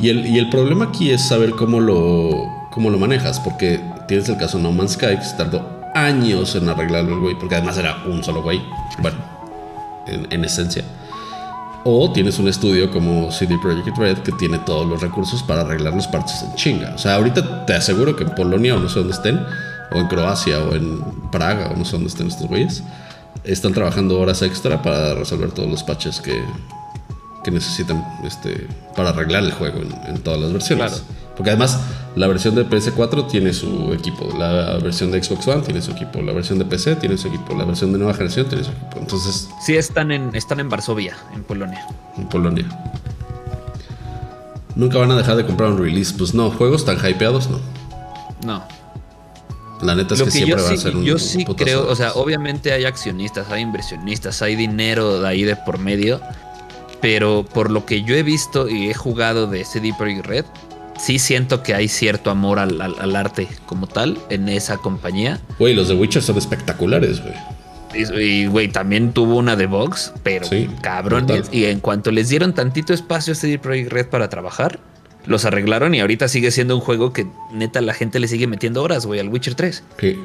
[0.00, 4.28] Y el, y el problema aquí es saber cómo lo, cómo lo manejas, porque tienes
[4.28, 7.78] el caso No Man's Sky, que se tardó años en arreglarlo el güey, porque además
[7.78, 8.62] era un solo güey.
[8.98, 9.18] Bueno,
[10.06, 10.84] en, esencia.
[11.84, 15.94] O tienes un estudio como CD Projekt Red que tiene todos los recursos para arreglar
[15.94, 16.92] los parches en chinga.
[16.94, 19.40] O sea, ahorita te aseguro que en Polonia o no sé dónde estén,
[19.92, 22.82] o en Croacia o en Praga o no sé dónde estén estos güeyes,
[23.44, 26.44] están trabajando horas extra para resolver todos los patches que,
[27.42, 30.92] que necesitan este, para arreglar el juego en, todas las versiones.
[30.92, 31.21] Claro.
[31.36, 31.80] Porque además
[32.14, 36.20] la versión de PS4 tiene su equipo, la versión de Xbox One tiene su equipo,
[36.20, 38.98] la versión de PC tiene su equipo, la versión de nueva generación tiene su equipo.
[38.98, 39.48] Entonces...
[39.64, 41.86] Sí, están en, están en Varsovia, en Polonia.
[42.16, 42.66] En Polonia.
[44.74, 46.14] Nunca van a dejar de comprar un release.
[46.16, 47.60] Pues no, juegos tan hypeados no.
[48.44, 48.62] No.
[49.82, 52.72] La neta es que, siempre va a ser un Yo sí creo, o sea, obviamente
[52.72, 56.20] hay accionistas, hay inversionistas, hay dinero de ahí de por medio.
[57.00, 60.44] Pero por lo que yo he visto y he jugado de CD Projekt Red,
[61.02, 65.40] sí siento que hay cierto amor al, arte como tal en esa compañía.
[65.58, 67.34] Güey, los de Witcher son espectaculares, güey.
[67.94, 70.46] Y, güey, también tuvo una de Vox, pero
[70.80, 71.26] cabrón.
[71.50, 74.78] Y en cuanto les dieron tantito espacio a CD Projekt Red para trabajar,
[75.26, 78.82] los arreglaron y ahorita sigue siendo un juego que neta la gente le sigue metiendo
[78.82, 79.82] horas, güey, al Witcher 3.
[80.00, 80.18] Sí.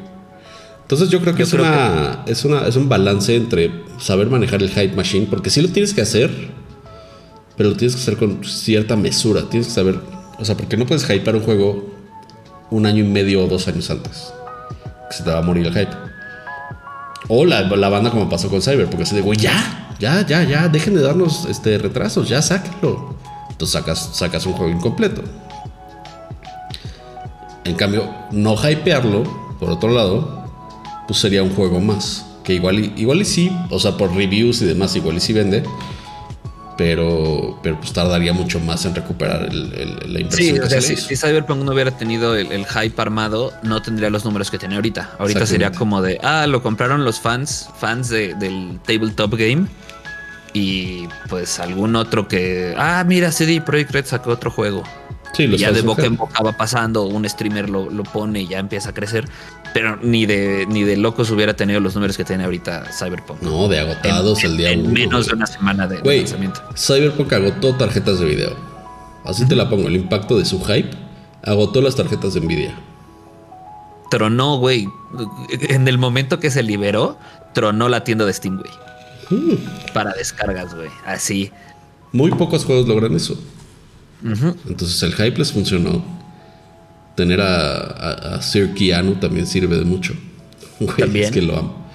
[0.84, 4.70] Entonces yo creo que, es, una, es, una, es un balance entre saber manejar el
[4.70, 6.32] hype machine, porque sí lo tienes que hacer,
[7.58, 9.42] pero lo tienes que hacer con cierta mesura.
[9.50, 10.00] Tienes que saber
[10.40, 11.86] o sea, porque no puedes hypear un juego
[12.70, 14.34] un año y medio o dos años antes.
[15.10, 15.96] Que se te va a morir el hype.
[17.28, 20.96] O la, banda como pasó con Cyber, porque se digo, ya, ya, ya, ya, dejen
[20.96, 23.16] de darnos este, retrasos, ya sáquenlo.
[23.50, 25.24] Entonces sacas, sacas un juego incompleto.
[27.66, 29.24] En cambio, no hypearlo,
[29.60, 30.46] por otro lado,
[31.08, 32.26] pues sería un juego más.
[32.44, 35.64] Que igual igual y sí, o sea, por reviews y demás, igual y sí vende
[36.78, 40.56] pero, pero pues tardaría mucho más en recuperar el, la inversión.
[40.56, 44.52] Sí, o sea, si, Cyberpunk no hubiera tenido el, hype armado, no tendría los números
[44.52, 45.16] que tiene ahorita.
[45.18, 49.68] Ahorita sería como de, ah, lo compraron los fans, fans del tabletop game.
[50.54, 54.84] Y pues algún otro que, ah, mira, CD Projekt Red sacó otro juego.
[55.34, 58.48] Sí, y ya de boca en boca va pasando, un streamer lo, lo pone y
[58.48, 59.28] ya empieza a crecer.
[59.74, 63.42] Pero ni de, ni de locos hubiera tenido los números que tiene ahorita Cyberpunk.
[63.42, 66.62] No, de agotados el día en menos de una semana de, lanzamiento.
[66.76, 68.56] Cyberpunk agotó tarjetas de video.
[69.26, 69.88] Así te la pongo.
[69.88, 70.92] El impacto de su hype
[71.44, 72.80] agotó las tarjetas de Nvidia.
[74.10, 74.88] Tronó, güey.
[75.50, 77.18] En el momento que se liberó,
[77.54, 78.72] tronó la tienda de Steam, güey.
[79.30, 79.94] Mm.
[79.94, 80.90] Para descargas, güey.
[81.06, 81.52] Así.
[82.14, 83.38] Muy pocos juegos logran eso.
[84.24, 86.18] Entonces el hype les funcionó.
[87.16, 90.14] Tener a, a, Sir Keanu también sirve de mucho.
[90.98, 91.26] también.
[91.26, 91.88] Es que lo amo.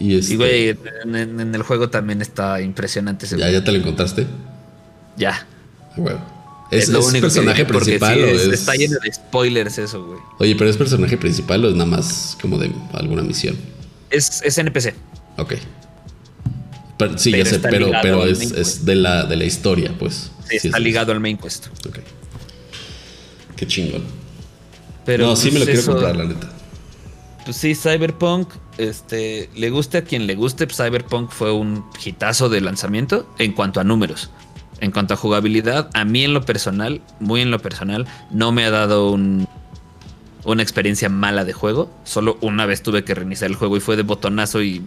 [0.00, 0.36] Y, este...
[0.36, 4.26] güey, en, el juego también está impresionante ese ¿Ya, ¿Ya te lo encontraste?
[5.16, 5.46] Ya.
[5.96, 6.20] Bueno.
[6.70, 8.46] ¿Es, es, personaje principal o es...
[8.46, 10.20] Está lleno de spoilers eso, güey.
[10.38, 13.56] Oye, pero ¿es personaje principal o es nada más como de alguna misión?
[14.10, 14.94] Es, es NPC.
[15.38, 15.54] Ok.
[17.16, 20.30] Sí, ya sé, pero, pero es, de, la, de la historia, pues.
[20.48, 21.66] Sí, está ligado al main quest.
[21.86, 21.98] Ok.
[23.56, 24.02] Qué chingón.
[25.04, 26.52] Pero no, sí me lo pues, quiero comprar, la neta.
[27.44, 32.60] Pues sí, Cyberpunk, este, le guste a quien le guste, Cyberpunk fue un hitazo de
[32.60, 34.30] lanzamiento en cuanto a números.
[34.80, 38.64] En cuanto a jugabilidad, a mí en lo personal, muy en lo personal, no me
[38.64, 39.48] ha dado un,
[40.44, 41.90] una experiencia mala de juego.
[42.04, 44.82] Solo una vez tuve que reiniciar el juego y fue de botonazo y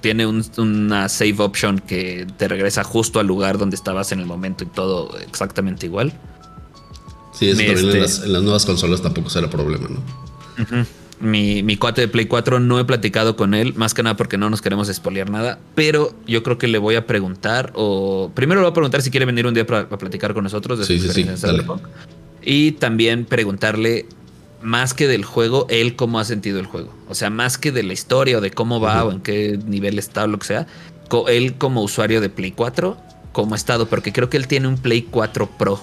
[0.00, 4.64] tiene una save option que te regresa justo al lugar donde estabas en el momento
[4.64, 6.12] y todo exactamente igual.
[7.32, 10.86] Sí, eso también en, este las, nuevas consolas tampoco será problema, ¿no?
[11.20, 14.38] mi, mi, cuate de Play 4 no he platicado con él, más que nada porque
[14.38, 18.60] no nos queremos espolear nada, pero yo creo que le voy a preguntar, o primero
[18.60, 20.98] le voy a preguntar si quiere venir un día para, platicar con nosotros de sí,
[20.98, 21.26] sí, sí,
[22.42, 24.06] Y también preguntarle
[24.66, 26.92] más que del juego, él cómo ha sentido el juego.
[27.08, 29.96] O sea, más que de la historia o de cómo va o en qué nivel
[29.98, 30.66] está o lo que sea,
[31.28, 32.96] él como usuario de Play 4,
[33.30, 35.80] cómo ha estado, porque creo que él tiene un Play 4 Pro.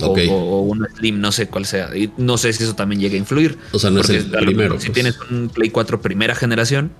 [0.00, 1.94] O, un Slim, no sé cuál sea.
[1.94, 3.58] Y no sé si eso también llega a influir.
[3.72, 4.80] O sea, no es el primero.
[4.80, 4.94] Si pues.
[4.94, 6.92] tienes un Play 4 primera generación.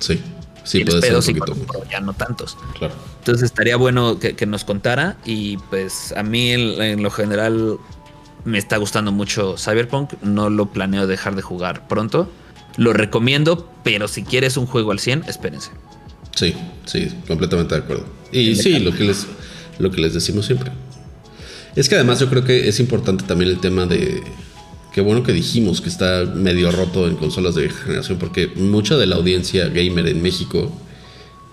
[0.00, 0.20] Sí.
[0.64, 1.84] Sí, puede ser un poquito.
[1.90, 2.58] ya no tantos.
[2.78, 2.94] Claro.
[3.20, 5.16] Entonces estaría bueno que, nos contara.
[5.24, 7.78] Y pues a mí en, lo general
[8.48, 10.14] me está gustando mucho Cyberpunk.
[10.22, 12.30] No lo planeo dejar de jugar pronto.
[12.76, 15.70] Lo recomiendo, pero si quieres un juego al 100, espérense.
[16.34, 16.54] Sí,
[16.86, 18.06] sí, completamente de acuerdo.
[18.32, 19.26] Y sí, lo que les,
[19.78, 20.70] lo que les decimos siempre.
[21.74, 24.22] Es que además yo creo que es importante también el tema de.
[24.92, 29.06] Qué bueno que dijimos que está medio roto en consolas de generación, porque mucha de
[29.06, 30.72] la audiencia gamer en México,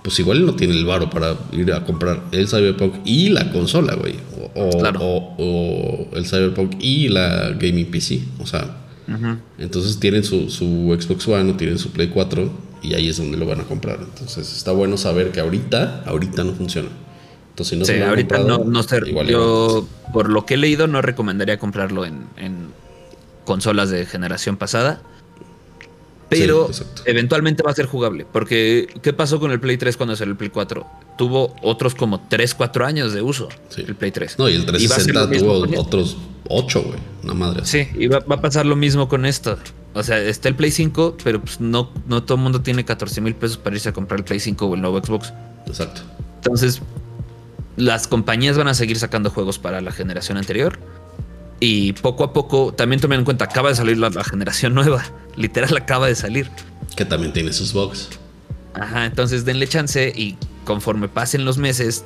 [0.05, 3.95] pues igual no tiene el varo para ir a comprar el Cyberpunk y la consola,
[3.95, 4.13] güey.
[4.53, 8.21] O, el Cyberpunk y la gaming PC.
[8.37, 8.77] O sea,
[9.57, 12.51] entonces tienen su, su Xbox One o tienen su Play 4
[12.83, 13.97] y ahí es donde lo van a comprar.
[13.99, 16.89] Entonces está bueno saber que ahorita, ahorita no funciona.
[17.49, 19.01] Entonces, no sí, ahorita no, no sé.
[19.27, 22.27] Yo, por lo que he leído, no recomendaría comprarlo en,
[23.43, 25.01] consolas de generación pasada.
[26.29, 26.69] Pero
[27.05, 28.25] eventualmente va a ser jugable.
[28.31, 30.85] Porque, ¿qué pasó con el Play 3 cuando salió el Play 4?
[31.17, 33.49] Tuvo otros como 3, 4 años de uso.
[33.77, 34.39] El Play 3.
[34.39, 36.17] No, y el 360 tuvo otros
[36.49, 36.99] 8, güey.
[37.23, 37.65] Una madre.
[37.65, 39.57] Sí, y va, a pasar lo mismo con esto.
[39.93, 43.21] O sea, está el Play 5, pero pues no, no todo el mundo tiene 14
[43.21, 45.31] mil pesos para irse a comprar el Play 5 o el nuevo Xbox.
[45.67, 46.01] Exacto.
[46.37, 46.81] Entonces,
[47.77, 50.79] las compañías van a seguir sacando juegos para la generación anterior.
[51.59, 55.03] Y poco a poco, también tomen en cuenta, acaba de salir la, generación nueva.
[55.35, 56.49] Literal acaba de salir.
[56.95, 58.09] Que también tiene sus bugs.
[58.73, 62.03] Ajá, entonces denle chance y conforme pasen los meses,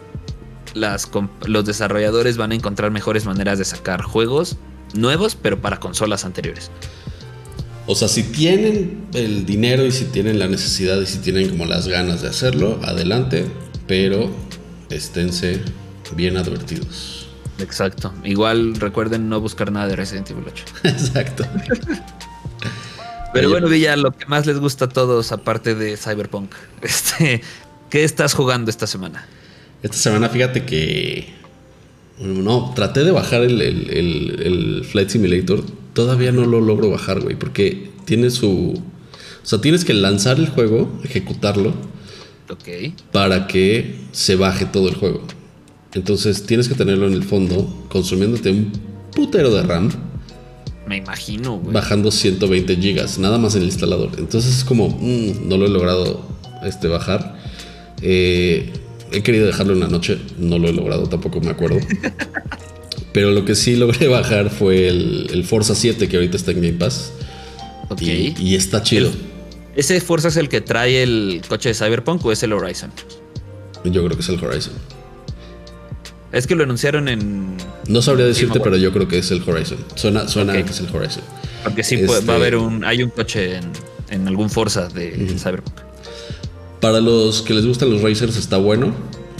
[0.76, 1.10] las,
[1.46, 4.58] los desarrolladores van a encontrar mejores maneras de sacar juegos
[4.94, 6.72] nuevos, pero para consolas anteriores.
[7.86, 11.66] O sea, si tienen el dinero y si tienen la necesidad y si tienen como
[11.66, 13.46] las ganas de hacerlo, adelante.
[13.88, 14.30] Pero
[14.92, 15.62] esténse
[16.16, 17.19] bien advertidos.
[17.60, 18.14] Exacto.
[18.24, 20.66] Igual recuerden no buscar nada de Resident Evil 8.
[20.84, 21.46] Exacto.
[23.34, 26.52] Pero bueno, Villa, lo que más les gusta a todos, aparte de Cyberpunk,
[26.82, 27.42] este,
[27.90, 29.28] ¿qué estás jugando esta semana?
[29.84, 31.38] Esta semana, fíjate que.
[32.18, 35.64] No, traté de bajar el, el Flight Simulator.
[35.94, 38.82] Todavía no lo logro bajar, güey, porque tiene su.
[39.42, 41.74] O sea, tienes que lanzar el juego, ejecutarlo
[43.12, 45.22] para que se baje todo el juego.
[45.94, 48.72] Entonces tienes que tenerlo en el fondo, consumiéndote un
[49.14, 49.90] putero de RAM.
[50.88, 54.12] Me imagino, Bajando 120 gigas, nada más en el instalador.
[54.18, 56.26] Entonces es como, mm, no lo he logrado
[56.64, 57.38] este, bajar.
[58.02, 58.72] Eh,
[59.12, 61.80] he querido dejarlo en la noche, no lo he logrado, tampoco me acuerdo.
[63.14, 66.74] Pero lo que sí logré bajar fue el, Forza 7, que ahorita está en Game
[66.74, 67.12] Pass.
[68.00, 69.12] Y, está chido.
[69.76, 72.92] ¿Ese Forza es el que trae el coche de Cyberpunk o es el Horizon?
[73.84, 74.74] Yo creo que es el Horizon.
[76.32, 77.58] Es que lo anunciaron en.
[77.88, 79.80] No sabría decirte, pero yo creo que es el Horizon.
[79.96, 81.24] Suena, suena que es el Horizon.
[81.64, 82.84] Porque sí, va a este haber un.
[82.84, 83.60] Hay un coche
[84.10, 85.76] en, algún Forza de Cyberpunk.
[86.82, 88.94] Para los que les gustan los racers, está bueno.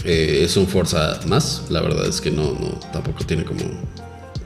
[0.04, 1.62] Eh, es un Forza más.
[1.70, 3.62] La verdad es que no, no, tampoco tiene como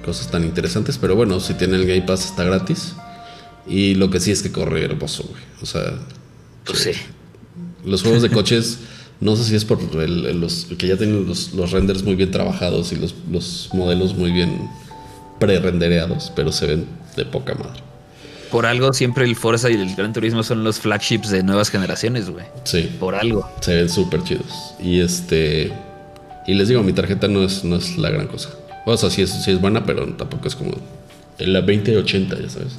[0.04, 0.98] cosas tan interesantes.
[0.98, 2.92] Pero bueno, si tiene el Game Pass, está gratis.
[3.66, 5.42] Y lo que sí es que corre hermoso, güey.
[5.62, 5.94] O sea.
[6.66, 6.92] Pues sí.
[7.86, 8.80] Los juegos de coches
[9.20, 12.96] No sé si es por los que ya tienen los, renders muy bien trabajados y
[12.96, 14.68] los, los modelos muy bien
[15.38, 16.86] pre-rendereados, pero se ven
[17.16, 17.80] de poca madre.
[18.50, 22.30] Por algo siempre el Forza y el Gran Turismo son los flagships de nuevas generaciones,
[22.30, 22.44] güey.
[22.64, 22.88] Sí.
[23.00, 23.48] Por algo.
[23.60, 24.74] Se ven súper chidos.
[24.80, 25.72] Y este.
[26.46, 28.50] Y les digo, mi tarjeta no es, no es la gran cosa.
[28.86, 30.72] O sea, sí es, sí es buena, pero tampoco es como
[31.38, 32.74] la 2080, ya sabes.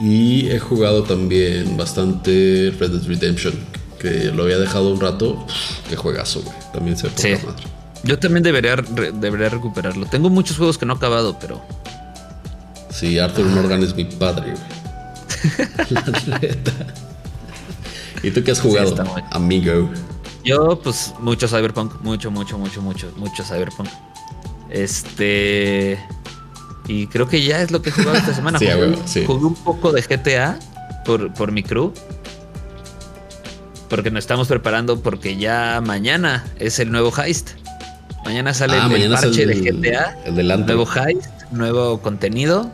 [0.00, 3.54] Y he jugado también bastante Red Dead Redemption,
[4.00, 5.46] que lo había dejado un rato.
[5.88, 6.56] Que juegazo, güey.
[6.72, 7.46] También se sí.
[7.46, 7.62] madre.
[8.02, 10.06] Yo también debería, debería recuperarlo.
[10.06, 11.60] Tengo muchos juegos que no he acabado, pero.
[12.90, 15.88] Sí, Arthur Morgan es mi padre, güey.
[15.90, 16.72] la neta.
[18.22, 18.96] ¿Y tú qué has jugado,
[19.30, 19.90] amigo?
[20.44, 22.00] Yo, pues, mucho Cyberpunk.
[22.00, 23.88] Mucho, mucho, mucho, mucho, mucho Cyberpunk.
[24.70, 25.98] Este.
[26.88, 28.58] Y creo que ya es lo que he jugado esta semana.
[28.58, 30.58] jugué, un poco de GTA
[31.04, 31.92] por, por mi crew.
[33.90, 37.50] Porque nos estamos preparando porque ya mañana es el nuevo heist.
[38.24, 40.16] Mañana sale ah, el, parche de GTA.
[40.24, 42.70] El Nuevo heist, nuevo contenido.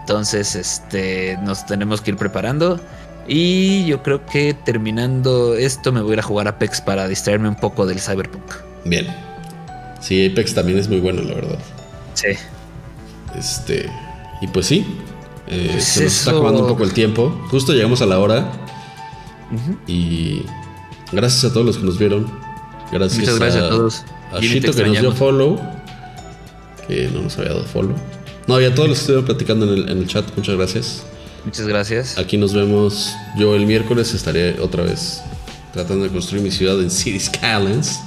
[0.00, 2.80] Entonces, este, nos tenemos que ir preparando.
[3.28, 7.48] Y yo creo que terminando esto me voy a ir a jugar Apex para distraerme
[7.48, 8.44] un poco del Cyberpunk.
[8.84, 9.06] Bien.
[10.00, 11.58] Sí, Apex también es muy bueno, la verdad.
[12.14, 12.28] Sí.
[13.38, 13.88] Este.
[14.40, 14.84] Y pues sí.
[15.46, 17.30] Eh, pues se nos está acabando un poco el tiempo.
[17.50, 18.50] Justo llegamos a la hora.
[19.86, 20.42] Y
[21.12, 22.26] gracias a todos los que nos vieron.
[22.90, 24.04] Gracias, Muchas gracias a, todos.
[24.32, 25.60] A Shito que nos dio follow.
[26.86, 27.94] Que no nos había dado follow.
[28.46, 30.26] No, y a todos los que estuvieron platicando en el, en el chat.
[30.36, 31.02] Muchas gracias.
[31.44, 32.18] Muchas gracias.
[32.18, 33.12] Aquí nos vemos.
[33.38, 35.22] Yo el miércoles estaré otra vez
[35.72, 38.00] tratando de construir mi ciudad en City Skylines.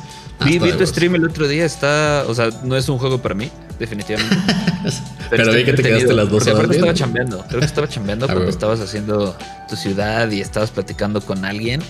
[0.46, 3.36] Vi, vi tu stream el otro día, está, o sea, no es un juego para
[3.36, 4.36] mí, definitivamente.
[5.30, 6.70] Pero, vi que te quedaste las dos horas.
[6.70, 9.36] estaba chambeando, creo que estaba chambeando porque estabas haciendo
[9.68, 11.82] tu ciudad y estabas platicando con alguien.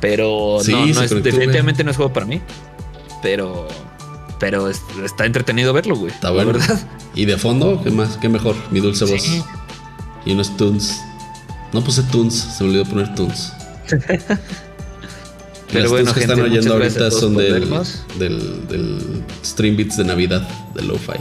[0.00, 2.40] Pero no, no es, definitivamente no es juego para mí.
[3.22, 3.68] Pero
[4.38, 6.12] pero está entretenido verlo, güey.
[6.12, 6.52] Está bueno.
[6.52, 6.78] ¿verdad?
[7.14, 8.18] Y de fondo, ¿qué más?
[8.18, 8.56] ¿Qué mejor?
[8.70, 9.24] Mi dulce voz.
[10.26, 11.00] Y unos tunes.
[11.72, 13.52] No puse tunes, se me olvidó poner tunes.
[15.74, 17.68] Pero bueno, que están oyendo ahorita son del,
[18.18, 18.98] del, del,
[19.44, 21.18] Stream Beats de Navidad de Lo-Fi.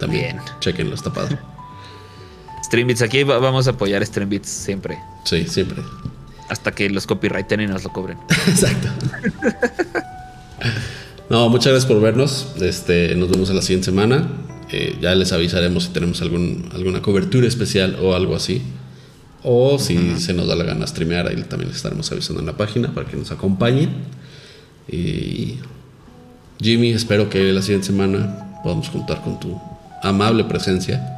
[0.00, 0.38] También.
[0.60, 1.38] Chequenlo, está padre.
[2.64, 4.98] Stream Beats, aquí vamos a apoyar Stream Beats siempre.
[5.24, 5.82] Sí, siempre.
[6.48, 8.16] Hasta que los copyrighten y nos lo cobren.
[8.48, 8.88] Exacto.
[11.28, 12.48] no, muchas gracias por vernos.
[12.60, 14.28] Este, nos vemos en la siguiente semana.
[14.70, 18.62] Eh, ya les avisaremos si tenemos algún, alguna cobertura especial o algo así.
[19.44, 22.94] O si se nos da la gana streamear, ahí también estaremos avisando en la página
[22.94, 23.90] para que nos acompañen.
[24.88, 25.56] Y
[26.60, 29.60] Jimmy, espero que la siguiente semana podamos contar con tu
[30.02, 31.08] amable presencia.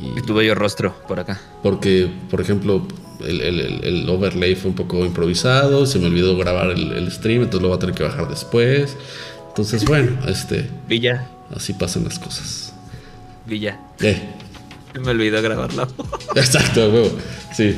[0.00, 1.40] Y, tu bello rostro por acá.
[1.62, 2.86] Porque, por ejemplo,
[3.24, 7.76] el, overlay fue un poco improvisado, se me olvidó grabar el, stream, entonces lo voy
[7.76, 8.96] a tener que bajar después.
[9.48, 10.68] Entonces, bueno, este.
[10.88, 11.28] Villa.
[11.54, 12.74] Así pasan las cosas.
[13.46, 13.80] Villa.
[13.96, 14.20] ¿Qué?
[15.00, 15.86] Me olvidó grabarlo.
[16.34, 17.10] Exacto, huevo.
[17.54, 17.76] Sí.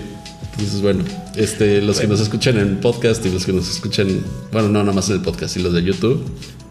[0.53, 1.05] Entonces, bueno,
[1.37, 4.93] este, los que nos escuchan en podcast y los que nos escuchan, bueno, no, nada
[4.93, 6.25] más en el podcast y los de YouTube,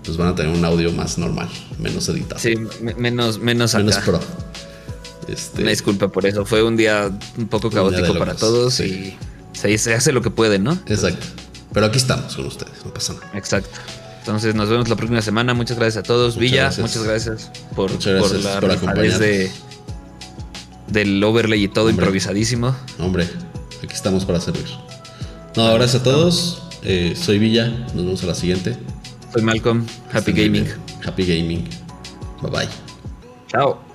[0.04, 1.48] pues van a tener un audio más normal,
[1.80, 2.40] menos editado.
[2.40, 4.20] Sí, menos, menos Menos pro.
[5.28, 6.46] Este, Una disculpa por eso.
[6.46, 9.16] Fue un día un poco caótico para todos y
[9.54, 10.74] se, hace lo que puede, ¿no?
[10.88, 11.26] Exacto.
[11.74, 13.32] Pero aquí estamos con ustedes, no pasa nada.
[13.36, 13.78] Exacto.
[14.20, 15.54] Entonces nos vemos la próxima semana.
[15.54, 16.38] Muchas gracias a todos.
[16.38, 19.52] Villa, muchas gracias por, la por de,
[20.88, 22.76] del overlay y todo improvisadísimo.
[23.00, 23.28] Hombre,
[23.84, 24.66] aquí estamos para servir.
[25.56, 26.64] No, gracias a todos.
[26.84, 27.70] Eh, soy Villa.
[27.94, 28.78] Nos vemos a la siguiente.
[29.34, 29.86] Soy Malcolm.
[30.14, 30.68] Happy Gaming.
[31.06, 31.68] Happy Gaming.
[32.42, 32.70] Bye bye.
[33.48, 33.87] Chao.